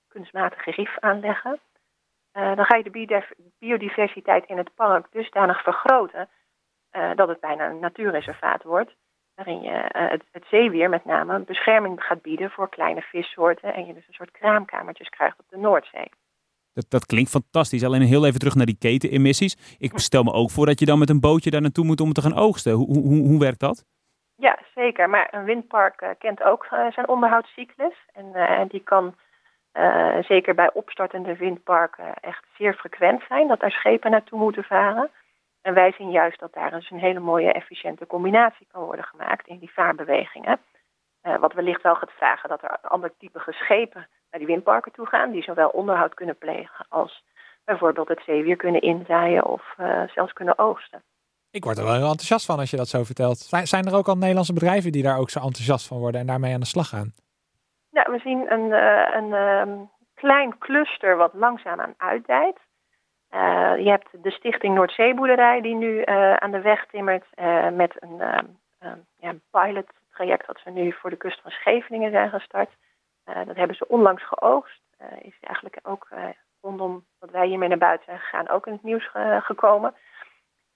[0.08, 1.60] kunstmatige rief aanleggen.
[2.40, 3.24] Uh, dan ga je de
[3.60, 6.30] biodiversiteit in het park dusdanig vergroten
[6.92, 8.96] uh, dat het bijna een natuurreservaat wordt.
[9.36, 13.74] Waarin je uh, het, het, zeewier met name bescherming gaat bieden voor kleine vissoorten.
[13.74, 16.10] En je dus een soort kraamkamertjes krijgt op de Noordzee.
[16.74, 17.84] Dat, dat klinkt fantastisch.
[17.84, 19.76] Alleen heel even terug naar die ketenemissies.
[19.78, 22.14] Ik stel me ook voor dat je dan met een bootje daar naartoe moet om
[22.14, 22.74] te gaan oogsten.
[22.74, 23.86] Hoe, hoe, hoe werkt dat?
[24.36, 25.10] Ja, zeker.
[25.10, 27.96] Maar een windpark kent ook zijn onderhoudscyclus.
[28.14, 29.16] En die kan
[29.74, 35.10] uh, zeker bij opstartende windparken echt zeer frequent zijn dat daar schepen naartoe moeten varen.
[35.62, 39.48] En wij zien juist dat daar dus een hele mooie efficiënte combinatie kan worden gemaakt
[39.48, 40.60] in die vaarbewegingen.
[41.24, 45.06] Uh, wat wellicht wel gaat vragen dat er ander type schepen naar die windparken toe
[45.06, 47.24] gaan, die zowel onderhoud kunnen plegen als
[47.66, 51.04] bijvoorbeeld het zeewier kunnen inzaaien of uh, zelfs kunnen oogsten.
[51.52, 53.38] Ik word er wel heel enthousiast van als je dat zo vertelt.
[53.64, 56.54] Zijn er ook al Nederlandse bedrijven die daar ook zo enthousiast van worden en daarmee
[56.54, 57.14] aan de slag gaan?
[57.92, 62.58] We zien een, uh, een um, klein cluster wat langzaamaan uitdijt.
[63.32, 67.26] Uh, je hebt de Stichting Noordzeeboerderij die nu uh, aan de weg timmert
[67.74, 68.18] met een
[69.18, 72.70] ja, pilot traject dat ze nu voor de kust van Scheveningen zijn gestart.
[73.24, 74.82] dat hebben ze onlangs geoogst.
[75.22, 76.08] is eigenlijk ook
[76.62, 79.94] rondom wat wij hiermee naar buiten zijn gegaan ook in het nieuws gekomen.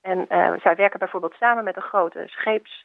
[0.02, 0.26] En
[0.62, 2.84] zij werken bijvoorbeeld samen met een grote scheeps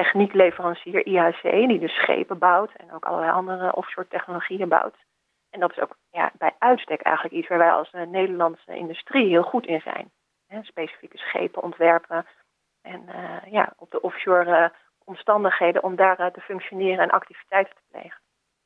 [0.00, 4.96] techniekleverancier IHC, die dus schepen bouwt en ook allerlei andere offshore technologieën bouwt.
[5.50, 9.28] En dat is ook ja, bij uitstek eigenlijk iets waar wij als uh, Nederlandse industrie
[9.28, 10.10] heel goed in zijn.
[10.46, 12.26] Hè, specifieke schepen ontwerpen
[12.82, 17.82] en uh, ja, op de offshore uh, omstandigheden om daar te functioneren en activiteiten te
[17.90, 18.20] plegen.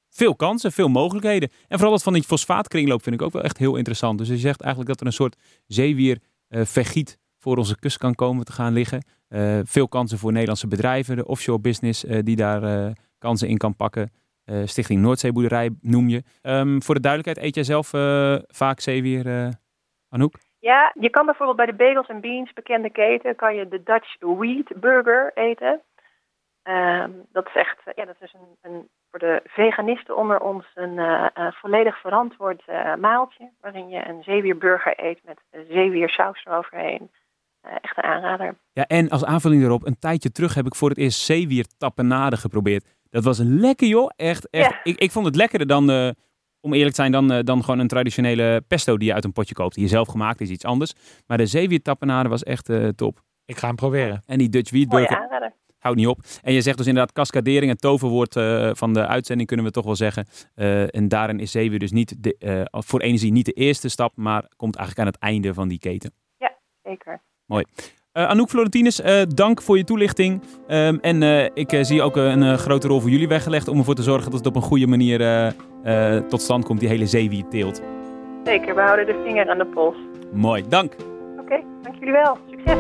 [0.09, 1.51] Veel kansen, veel mogelijkheden.
[1.69, 4.19] En vooral dat van die fosfaatkringloop vind ik ook wel echt heel interessant.
[4.19, 6.19] Dus je zegt eigenlijk dat er een soort zeewier
[6.49, 9.05] vergiet voor onze kust kan komen te gaan liggen.
[9.29, 13.57] Uh, veel kansen voor Nederlandse bedrijven, de offshore business uh, die daar uh, kansen in
[13.57, 14.11] kan pakken.
[14.65, 16.23] Stichting Noordzeeboerderij noem je.
[16.43, 17.89] Um, voor de duidelijkheid, eet jij zelf
[18.49, 19.53] vaak zeewier,
[20.09, 20.35] Anouk?
[20.59, 24.17] Ja, je kan bijvoorbeeld bij de Bagels and Beans, bekende keten, kan je de Dutch
[24.19, 25.81] Wheat Burger eten.
[26.63, 31.31] Um, dat is echt, ja, dat is een, een, voor de veganisten onder ons een
[31.53, 32.63] volledig verantwoord
[33.01, 33.51] maaltje.
[33.61, 37.11] Waarin je een zeewierburger eet met zeewiersaus eroverheen.
[37.67, 38.59] Uh, echt een aanrader.
[38.73, 42.85] Ja, en als aanvulling erop, een tijdje terug heb ik voor het eerst zeewiertappenade geprobeerd.
[43.11, 44.51] Dat was lekker joh, echt.
[44.51, 44.71] echt.
[44.71, 44.81] Ja.
[44.83, 46.11] Ik, ik vond het lekkerder dan, uh,
[46.61, 49.33] om eerlijk te zijn, dan, uh, dan gewoon een traditionele pesto die je uit een
[49.33, 49.75] potje koopt.
[49.75, 50.93] Die je zelf gemaakt is, iets anders.
[51.27, 53.23] Maar de zeewiertappenade was echt top.
[53.45, 54.23] Ik ga hem proberen.
[54.27, 55.51] En die Dutch Wheatburger.
[55.79, 56.21] Houdt niet op.
[56.43, 58.33] En je zegt dus inderdaad cascadering, het toverwoord
[58.79, 60.27] van de uitzending kunnen we toch wel zeggen.
[60.91, 64.77] en daarin is zeewier dus niet de, voor energie niet de eerste stap, maar komt
[64.77, 66.13] eigenlijk aan het einde van die keten.
[66.37, 67.23] Ja, zeker.
[67.47, 67.65] Mooi.
[68.13, 70.43] Uh, Anouk Florentinus, uh, dank voor je toelichting.
[70.69, 74.03] Um, en uh, ik zie ook een grote rol voor jullie weggelegd om ervoor te
[74.03, 75.55] zorgen dat het op een goede manier
[76.29, 77.83] tot stand komt, die hele zeewierteelt.
[78.45, 79.97] Zeker, we houden de vinger aan de pols.
[80.33, 80.93] Mooi, dank.
[80.93, 82.39] Oké, okay, dank jullie wel.
[82.51, 82.79] Succes.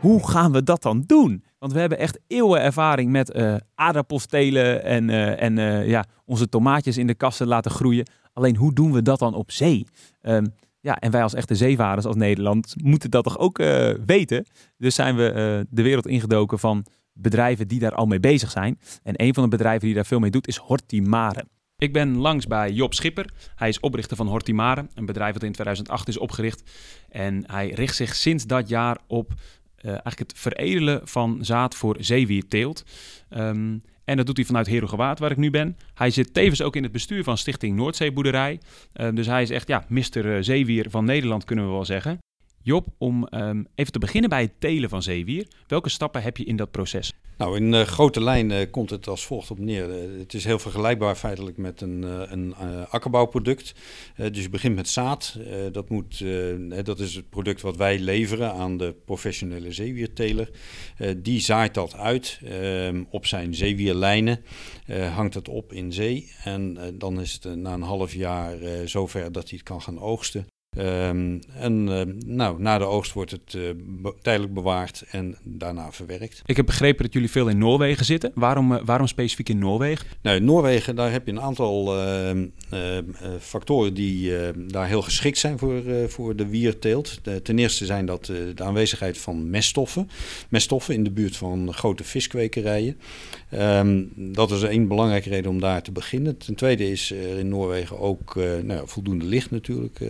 [0.00, 1.44] Hoe gaan we dat dan doen?
[1.58, 6.04] Want we hebben echt eeuwen ervaring met uh, aardappels telen en, uh, en uh, ja,
[6.24, 8.08] onze tomaatjes in de kassen laten groeien.
[8.32, 9.86] Alleen hoe doen we dat dan op zee?
[10.22, 13.58] Um, ja, en wij als echte zeevarers als Nederland moeten dat toch ook
[14.06, 14.46] weten.
[14.76, 18.78] Dus zijn we de wereld ingedoken van bedrijven die daar al mee bezig zijn.
[19.02, 21.44] En een van de bedrijven die daar veel mee doet is Hortimare.
[21.80, 23.30] Ik ben langs bij Job Schipper.
[23.54, 26.70] Hij is oprichter van Hortimare, een bedrijf dat in 2008 is opgericht.
[27.08, 29.32] En hij richt zich sinds dat jaar op
[29.82, 32.84] eigenlijk het veredelen van zaad voor zeewierteelt.
[33.30, 35.76] Um, en dat doet hij vanuit Herugewaard, waar ik nu ben.
[35.94, 38.60] Hij zit tevens ook in het bestuur van Stichting Noordzeeboerderij.
[38.94, 40.44] Uh, dus hij is echt ja, Mr.
[40.44, 42.18] Zeewier van Nederland, kunnen we wel zeggen.
[42.62, 45.46] Job, om um, even te beginnen bij het telen van zeewier.
[45.66, 47.12] Welke stappen heb je in dat proces?
[47.38, 49.88] Nou, in uh, grote lijnen uh, komt het als volgt op neer.
[49.88, 52.54] Uh, het is heel vergelijkbaar feitelijk met een, een
[52.88, 53.74] akkerbouwproduct.
[54.16, 55.38] dus je begint met zaad.
[55.72, 56.24] dat, moet,
[56.84, 60.50] dat is het product wat wij leveren aan de professionele zeewierteler.
[61.16, 64.44] die zaait dat uit ehm, op zijn zeewierlijnen.
[65.14, 66.32] hangt het op in zee.
[66.44, 70.46] En dan is het na een half jaar zover dat hij het kan gaan oogsten.
[70.76, 75.92] Ehm, en uh, nou, na de oogst wordt het uh, be tijdelijk bewaard en daarna
[75.92, 76.42] verwerkt.
[76.46, 78.32] Ik heb begrepen dat jullie veel in Noorwegen zitten.
[78.34, 80.06] Waarom, uh, waarom specifiek in Noorwegen?
[80.22, 82.46] Nou, in Noorwegen daar heb je een aantal ehm,
[83.40, 84.32] factoren die
[84.66, 87.20] daar heel geschikt zijn voor, voor de wierteelt.
[87.42, 90.08] ten eerste zijn dat de aanwezigheid van meststoffen.
[90.48, 93.00] Meststoffen in de buurt van grote viskwekerijen.
[93.54, 96.36] Um, dat is één belangrijke reden om daar te beginnen.
[96.36, 100.00] Ten tweede is er in Noorwegen ook nou, voldoende licht natuurlijk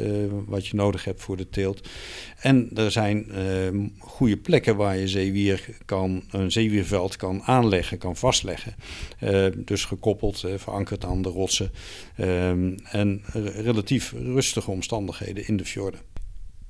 [0.50, 1.88] wat je nodig hebt voor de teelt.
[2.40, 8.16] En er zijn uh, goede plekken waar je zeewier kan, een zeewierveld kan aanleggen, kan
[8.16, 8.74] vastleggen.
[9.22, 11.70] Uh, dus gekoppeld, uh, verankerd aan de rotsen.
[12.16, 13.22] Ehm, en
[13.54, 16.09] relatief rustige omstandigheden in de fjorden.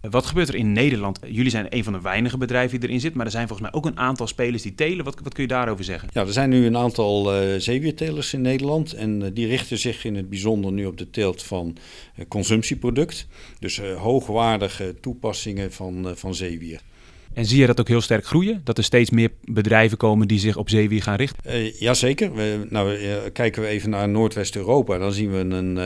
[0.01, 1.19] Wat gebeurt er in Nederland?
[1.27, 3.81] Jullie zijn een van de weinige bedrijven die erin zit, maar er zijn volgens mij
[3.81, 5.05] ook een aantal spelers die telen.
[5.05, 6.09] Wat, wat kun je daarover zeggen?
[6.13, 10.05] Ja, er zijn nu een aantal uh, zeewiertelers in Nederland en uh, die richten zich
[10.05, 11.77] in het bijzonder nu op de teelt van
[12.17, 13.27] uh, consumptieproduct.
[13.59, 16.81] Dus hoogwaardige toepassingen van, van zeewier.
[17.33, 18.61] En zie je dat ook heel sterk groeien?
[18.65, 21.43] Dat er steeds meer bedrijven komen die zich op zeewier gaan richten?
[21.47, 22.31] Uh, jazeker.
[22.69, 25.77] Nou, uh, kijken we even naar Noordwest-Europa, dan zien we een,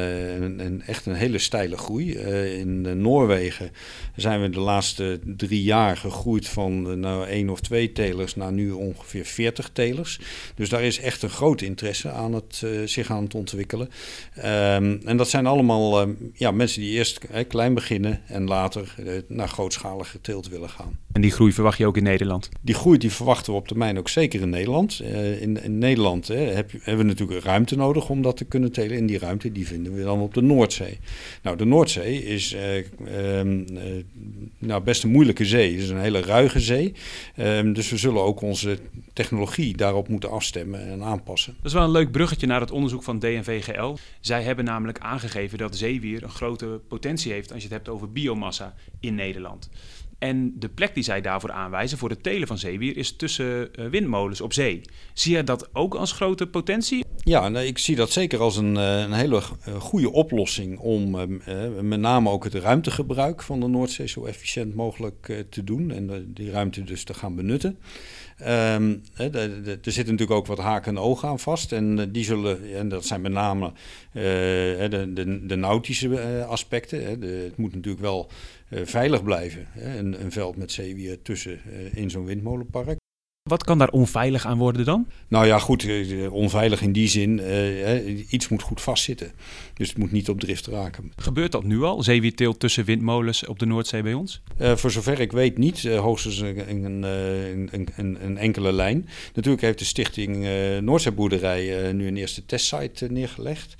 [0.61, 2.12] een, echt een hele steile groei.
[2.59, 3.70] in Noorwegen
[4.16, 8.70] zijn we de laatste drie jaar gegroeid van nou, één of twee telers naar nu
[8.70, 10.20] ongeveer 40 telers.
[10.54, 13.88] Dus daar is echt een groot interesse aan het, zich aan het ontwikkelen.
[14.37, 18.94] Um, en dat zijn allemaal ja, mensen die eerst klein beginnen en later
[19.28, 20.98] naar grootschalige teelt willen gaan.
[21.14, 22.48] En die groei verwacht je ook in Nederland?
[22.61, 25.00] Die groei die verwachten we op termijn ook zeker in Nederland.
[25.03, 28.72] Uh, in, in, Nederland hè, heb, hebben we natuurlijk ruimte nodig om dat te kunnen
[28.72, 28.96] telen.
[28.96, 30.98] En die ruimte die vinden we dan op de Noordzee.
[31.42, 32.85] Nou, de Noordzee is uh, uh,
[34.59, 35.72] nou, best een moeilijke zee.
[35.72, 36.92] Het is een hele ruige zee.
[37.37, 38.79] Ehm, dus we zullen ook onze
[39.12, 41.55] technologie daarop moeten afstemmen en aanpassen.
[41.57, 43.94] Dat is wel een leuk bruggetje naar het onderzoek van DNVGL.
[44.20, 48.12] Zij hebben namelijk aangegeven dat zeewier een grote potentie heeft als je het hebt over
[48.12, 49.68] biomassa in Nederland.
[50.18, 53.87] En de plek die zij daarvoor aanwijzen, voor het telen van zeewier, is tussen uh,
[53.87, 54.81] windmolens op zee.
[55.12, 57.05] Zie je dat ook als grote potentie?
[57.24, 59.40] Ja, ik zie dat zeker als een, een hele
[59.79, 61.11] goede oplossing om
[61.81, 66.50] met name ook het ruimtegebruik van de Noordzee zo efficiënt mogelijk te doen en die
[66.50, 67.79] ruimte dus te gaan benutten.
[68.37, 71.72] De, er zitten natuurlijk ook wat haken en ogen aan vast.
[71.72, 73.72] En die zullen, en dat zijn met name
[74.12, 77.05] de, de, de, nautische aspecten.
[77.20, 78.31] Het moet natuurlijk wel
[78.82, 79.66] veilig blijven.
[79.76, 81.60] Een, een, veld met zeewier tussen
[81.92, 82.98] in zo'n windmolenpark.
[83.50, 85.07] Wat kan daar onveilig aan worden dan?
[85.28, 85.87] Nou ja, goed,
[86.30, 89.33] onveilig in die zin, uh, iets moet goed vastzitten.
[89.74, 91.12] Dus het moet niet op drift raken.
[91.16, 94.40] Gebeurt dat nu al, zeewierteelt tussen windmolens op de Noordzee bij ons?
[94.61, 97.02] Uh, voor zover ik weet niet, uh, hoogstens een, een,
[97.96, 99.09] een, een, enkele lijn.
[99.35, 100.46] Natuurlijk heeft de stichting
[100.80, 103.74] Noordzeeboerderij nu een eerste testsite neergelegd.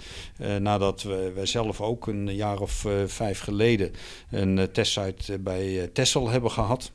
[0.61, 3.91] nadat we, wij zelf ook een jaar of vijf geleden
[4.31, 6.93] een testsite bij Tessel hebben gehad.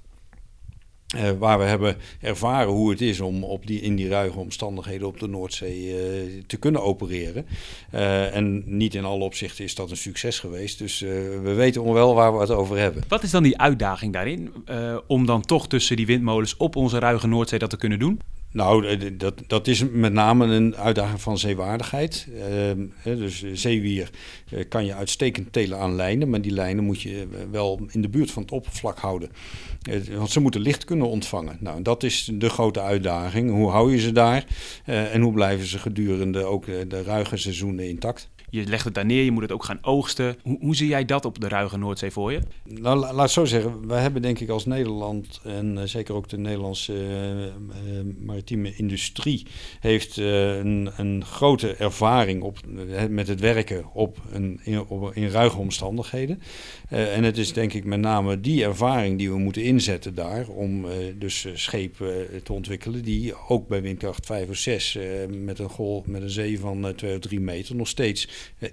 [1.16, 5.08] Uh, waar we hebben ervaren hoe het is om op die, in die ruige omstandigheden
[5.08, 7.46] op de Noordzee uh, te kunnen opereren.
[7.94, 10.78] Uh, en niet in alle opzichten is dat een succes geweest.
[10.78, 13.04] Dus we weten wel waar we het over hebben.
[13.08, 14.54] Wat is dan die uitdaging daarin
[15.08, 18.22] om dan toch tussen die windmolens op onze ruige Noordzee dat te kunnen doen?
[18.52, 22.28] Nou, dat, dat is met name een uitdaging van zeewaardigheid.
[23.06, 24.10] Uh, dus zeewier
[24.54, 28.10] uh, kan je uitstekend telen aan lijnen, maar die lijnen moet je wel in de
[28.10, 29.30] buurt van het oppervlak houden.
[30.12, 31.58] Want ze moeten licht kunnen ontvangen.
[31.60, 33.52] Nou, dat is de grote uitdaging.
[33.52, 34.46] Hoe hou je ze daar
[34.86, 38.30] en hoe blijven ze gedurende ook de ruige seizoenen intact?
[38.50, 40.38] Je legt het daar neer, je moet het ook gaan oogsten.
[40.44, 42.40] Hoe, hoe zie jij dat op de ruige Noordzee voor je?
[42.64, 43.88] Nou, la, laat zo zeggen.
[43.88, 47.52] Wij hebben denk ik als Nederland en uh, zeker ook de Nederlandse uh, uh,
[48.20, 49.46] maritieme industrie
[49.80, 52.58] heeft een, een, grote ervaring op,
[53.10, 56.42] met het werken op een, in, op, in ruige omstandigheden.
[56.90, 60.86] en het is denk ik met name die ervaring die we moeten inzetten daar om
[61.18, 66.22] dus schepen te ontwikkelen die ook bij windkracht 5 of 6 met een golf met
[66.22, 68.28] een zee van 2 of 3 meter nog steeds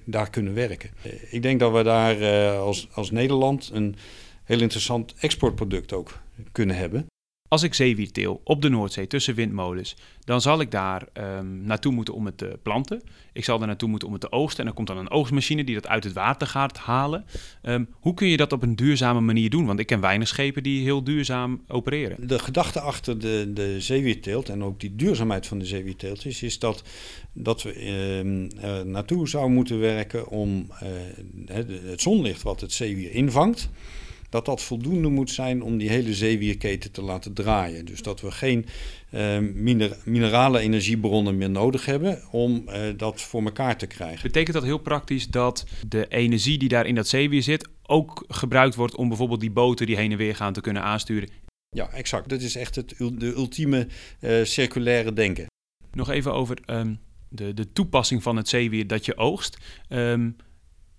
[0.05, 0.91] daar kunnen werken.
[1.31, 3.97] Ik denk dat we daar uh, als, als Nederland een
[4.45, 6.19] heel interessant exportproduct ook
[6.53, 7.07] kunnen hebben.
[7.49, 11.07] Als ik zeewier teel op de Noordzee tussen windmolens, dan zal ik daar
[11.39, 13.03] um, naartoe moeten om het te planten.
[13.33, 14.59] Ik zal er naartoe moeten om het te oogsten.
[14.59, 17.25] En dan komt dan een oogstmachine die dat uit het water gaat halen.
[17.63, 19.67] Um, hoe kun je dat op een duurzame manier doen?
[19.67, 22.29] Want ik ken weinig schepen die heel duurzaam opereren.
[22.29, 26.59] De gedachte achter de, de zeewierteelt en ook die duurzaamheid van de zeewierteelt is, is
[26.59, 26.83] dat,
[27.39, 27.73] dat we
[28.61, 30.89] er naartoe zouden moeten werken om uh,
[31.47, 33.69] het zonlicht wat het zeewier invangt
[34.29, 37.85] dat dat voldoende moet zijn om die hele zeewierketen te laten draaien.
[37.85, 38.67] Dus dat we geen
[39.11, 39.39] uh,
[40.05, 44.23] minerale energiebronnen meer nodig hebben om uh, dat voor elkaar te krijgen.
[44.23, 48.75] Betekent dat heel praktisch dat de energie die daar in dat zeewier zit ook gebruikt
[48.75, 51.29] wordt om bijvoorbeeld die boten die heen en weer gaan te kunnen aansturen?
[51.69, 52.29] Ja, exact.
[52.29, 53.87] Dat is echt het, de ultieme
[54.21, 55.47] uh, circulaire denken.
[55.93, 56.99] Nog even over um,
[57.29, 59.57] de, de toepassing van het zeewier dat je oogst.
[59.89, 60.37] Um,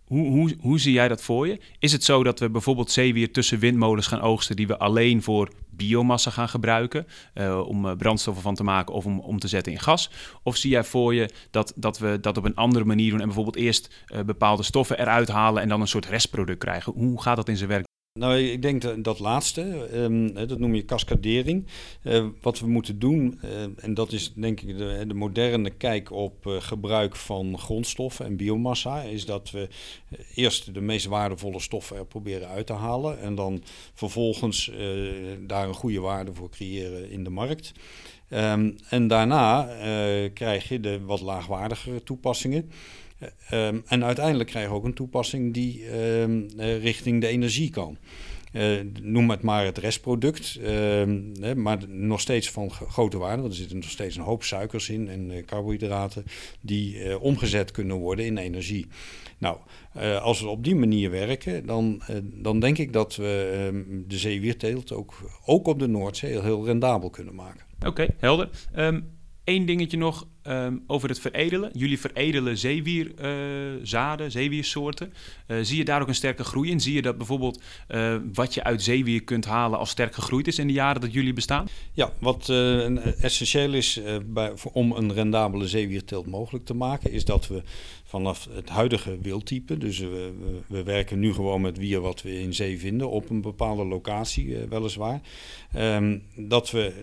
[0.07, 1.59] hoe, hoe, hoe zie jij dat voor je?
[1.79, 5.51] Is het zo dat we bijvoorbeeld zeewier tussen windmolens gaan oogsten die we alleen voor
[5.69, 9.71] biomassa gaan gebruiken uh, om uh, brandstoffen van te maken of om om te zetten
[9.71, 10.11] in gas?
[10.43, 13.25] Of zie jij voor je dat, dat we dat op een andere manier doen en
[13.25, 16.93] bijvoorbeeld eerst uh, bepaalde stoffen eruit halen en dan een soort restproduct krijgen?
[16.93, 17.86] Hoe gaat dat in zijn werk?
[18.17, 21.65] Nou, ik denk dat, dat laatste, um, dat noem je cascadering.
[22.03, 26.11] Uh, wat we moeten doen, uh, en dat is denk ik de, de moderne kijk
[26.11, 29.67] op uh, gebruik van grondstoffen en biomassa, is dat we
[30.35, 33.63] eerst de meest waardevolle stoffen er proberen uit te halen en dan
[33.93, 34.71] vervolgens
[35.47, 37.71] daar een goede waarde voor creëren in de markt.
[38.29, 39.69] Um, en daarna
[40.33, 42.71] krijg je de wat laagwaardigere toepassingen.
[43.53, 47.97] Um, en uiteindelijk krijg je ook een toepassing die um, uh, richting de energie kan.
[48.53, 53.59] Uh, noem het maar het restproduct, uh, maar nog steeds van grote waarde, want er
[53.59, 56.23] zitten nog steeds een hoop suikers in en uh, carbohydraten
[56.61, 58.87] die omgezet kunnen worden in energie.
[59.37, 59.57] Nou,
[60.21, 64.91] als we op die manier werken, dan, dan denk ik dat we ehm, de zeewierteelt
[64.91, 67.65] ook, ook op de Noordzee heel rendabel kunnen maken.
[67.85, 68.49] Oké, helder.
[69.43, 71.69] Eén dingetje nog um, over het veredelen.
[71.73, 75.13] Jullie veredelen zeewierzaden, uh, zeewiersoorten.
[75.47, 76.81] Uh, zie je daar ook een sterke groei in?
[76.81, 80.59] Zie je dat bijvoorbeeld uh, wat je uit zeewier kunt halen al sterk gegroeid is
[80.59, 81.67] in de jaren dat jullie bestaan?
[81.93, 82.49] Ja, wat
[83.21, 87.63] essentieel is bij, om een rendabele zeewierteelt mogelijk te maken, is dat we
[88.03, 92.39] vanaf het huidige wildtype, dus we, we, we, werken nu gewoon met wier wat we
[92.39, 95.21] in zee vinden op een bepaalde locatie weliswaar,
[95.75, 96.93] um, dat we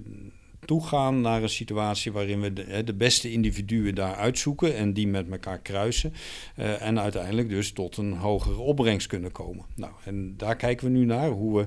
[0.65, 5.31] toegaan naar een situatie waarin we de, de, beste individuen daar uitzoeken en die met
[5.31, 6.13] elkaar kruisen.
[6.59, 9.65] Uh, en uiteindelijk dus tot een hogere opbrengst kunnen komen.
[9.75, 11.67] Nou, en daar kijken we nu naar hoe we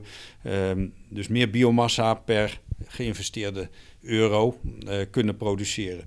[0.77, 3.69] uh, dus meer biomassa per geïnvesteerde
[4.01, 6.05] euro uh, kunnen produceren.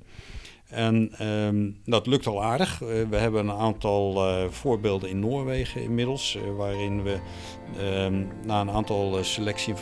[0.71, 2.81] En um, dat lukt al aardig.
[2.83, 7.18] Uh, we hebben een aantal uh, voorbeelden in Noorwegen inmiddels, uh, waarin we
[7.81, 9.75] um, na een aantal selectie-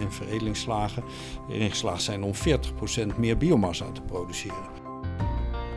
[0.00, 1.04] en veredelingsslagen
[1.48, 4.72] erin geslaagd zijn om 40% meer biomassa te produceren.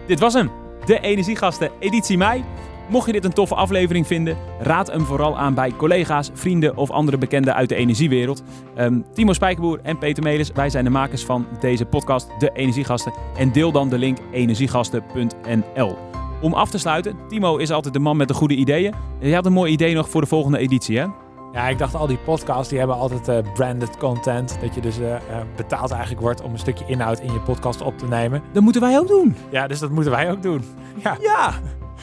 [0.08, 0.52] Dit was hem,
[0.86, 2.44] de Energiegasten editie mei.
[2.90, 6.92] Mocht je dit een toffe aflevering vinden, raad hem vooral aan bij collega's, vrienden of
[6.92, 8.44] andere bekenden uit de energiewereld.
[8.78, 13.14] Um, Timo Spijkerboer en Peter Melis, wij zijn de makers van deze podcast, De Energiegasten.
[13.38, 15.98] En deel dan de link energiegasten.nl.
[16.42, 18.94] Om af te sluiten, Timo is altijd de man met de goede ideeën.
[19.20, 21.06] Je had een mooi idee nog voor de volgende editie, hè?
[21.52, 24.58] Ja, ik dacht al die podcasts die hebben altijd uh, branded content.
[24.62, 25.16] Dat je dus uh,
[25.56, 28.42] betaald eigenlijk wordt om een stukje inhoud in je podcast op te nemen.
[28.54, 29.36] Dat moeten wij ook doen.
[29.50, 30.64] Ja, dus dat moeten wij ook doen.
[31.04, 31.18] Ja.
[31.22, 31.54] ja.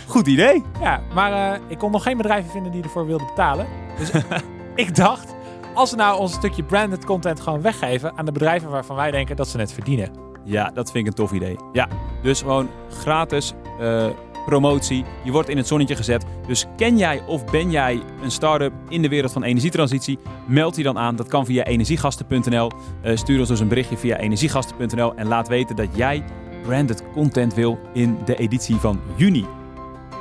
[0.06, 0.62] Goed idee.
[0.80, 3.66] Ja, maar uh, ik kon nog geen bedrijven vinden die ervoor wilden betalen.
[3.98, 4.10] Dus
[4.84, 5.34] ik dacht,
[5.74, 9.36] als we nou ons stukje branded content gewoon weggeven aan de bedrijven waarvan wij denken
[9.36, 10.10] dat ze het verdienen.
[10.44, 11.56] Ja, dat vind ik een tof idee.
[11.72, 11.88] Ja,
[12.22, 14.06] dus gewoon gratis uh,
[14.44, 15.04] promotie.
[15.24, 16.24] Je wordt in het zonnetje gezet.
[16.46, 20.18] Dus ken jij of ben jij een start-up in de wereld van energietransitie?
[20.46, 21.16] Meld je dan aan.
[21.16, 22.70] Dat kan via energiegasten.nl.
[23.04, 26.24] Uh, stuur ons dus een berichtje via energiegasten.nl en laat weten dat jij
[26.62, 29.46] branded content wil in de editie van juni.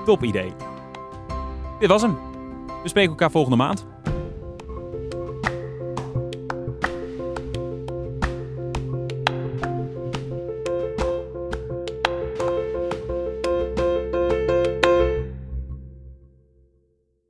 [0.06, 0.54] Top idee.
[1.80, 2.18] Dit was hem.
[2.84, 3.86] We spreken elkaar volgende maand.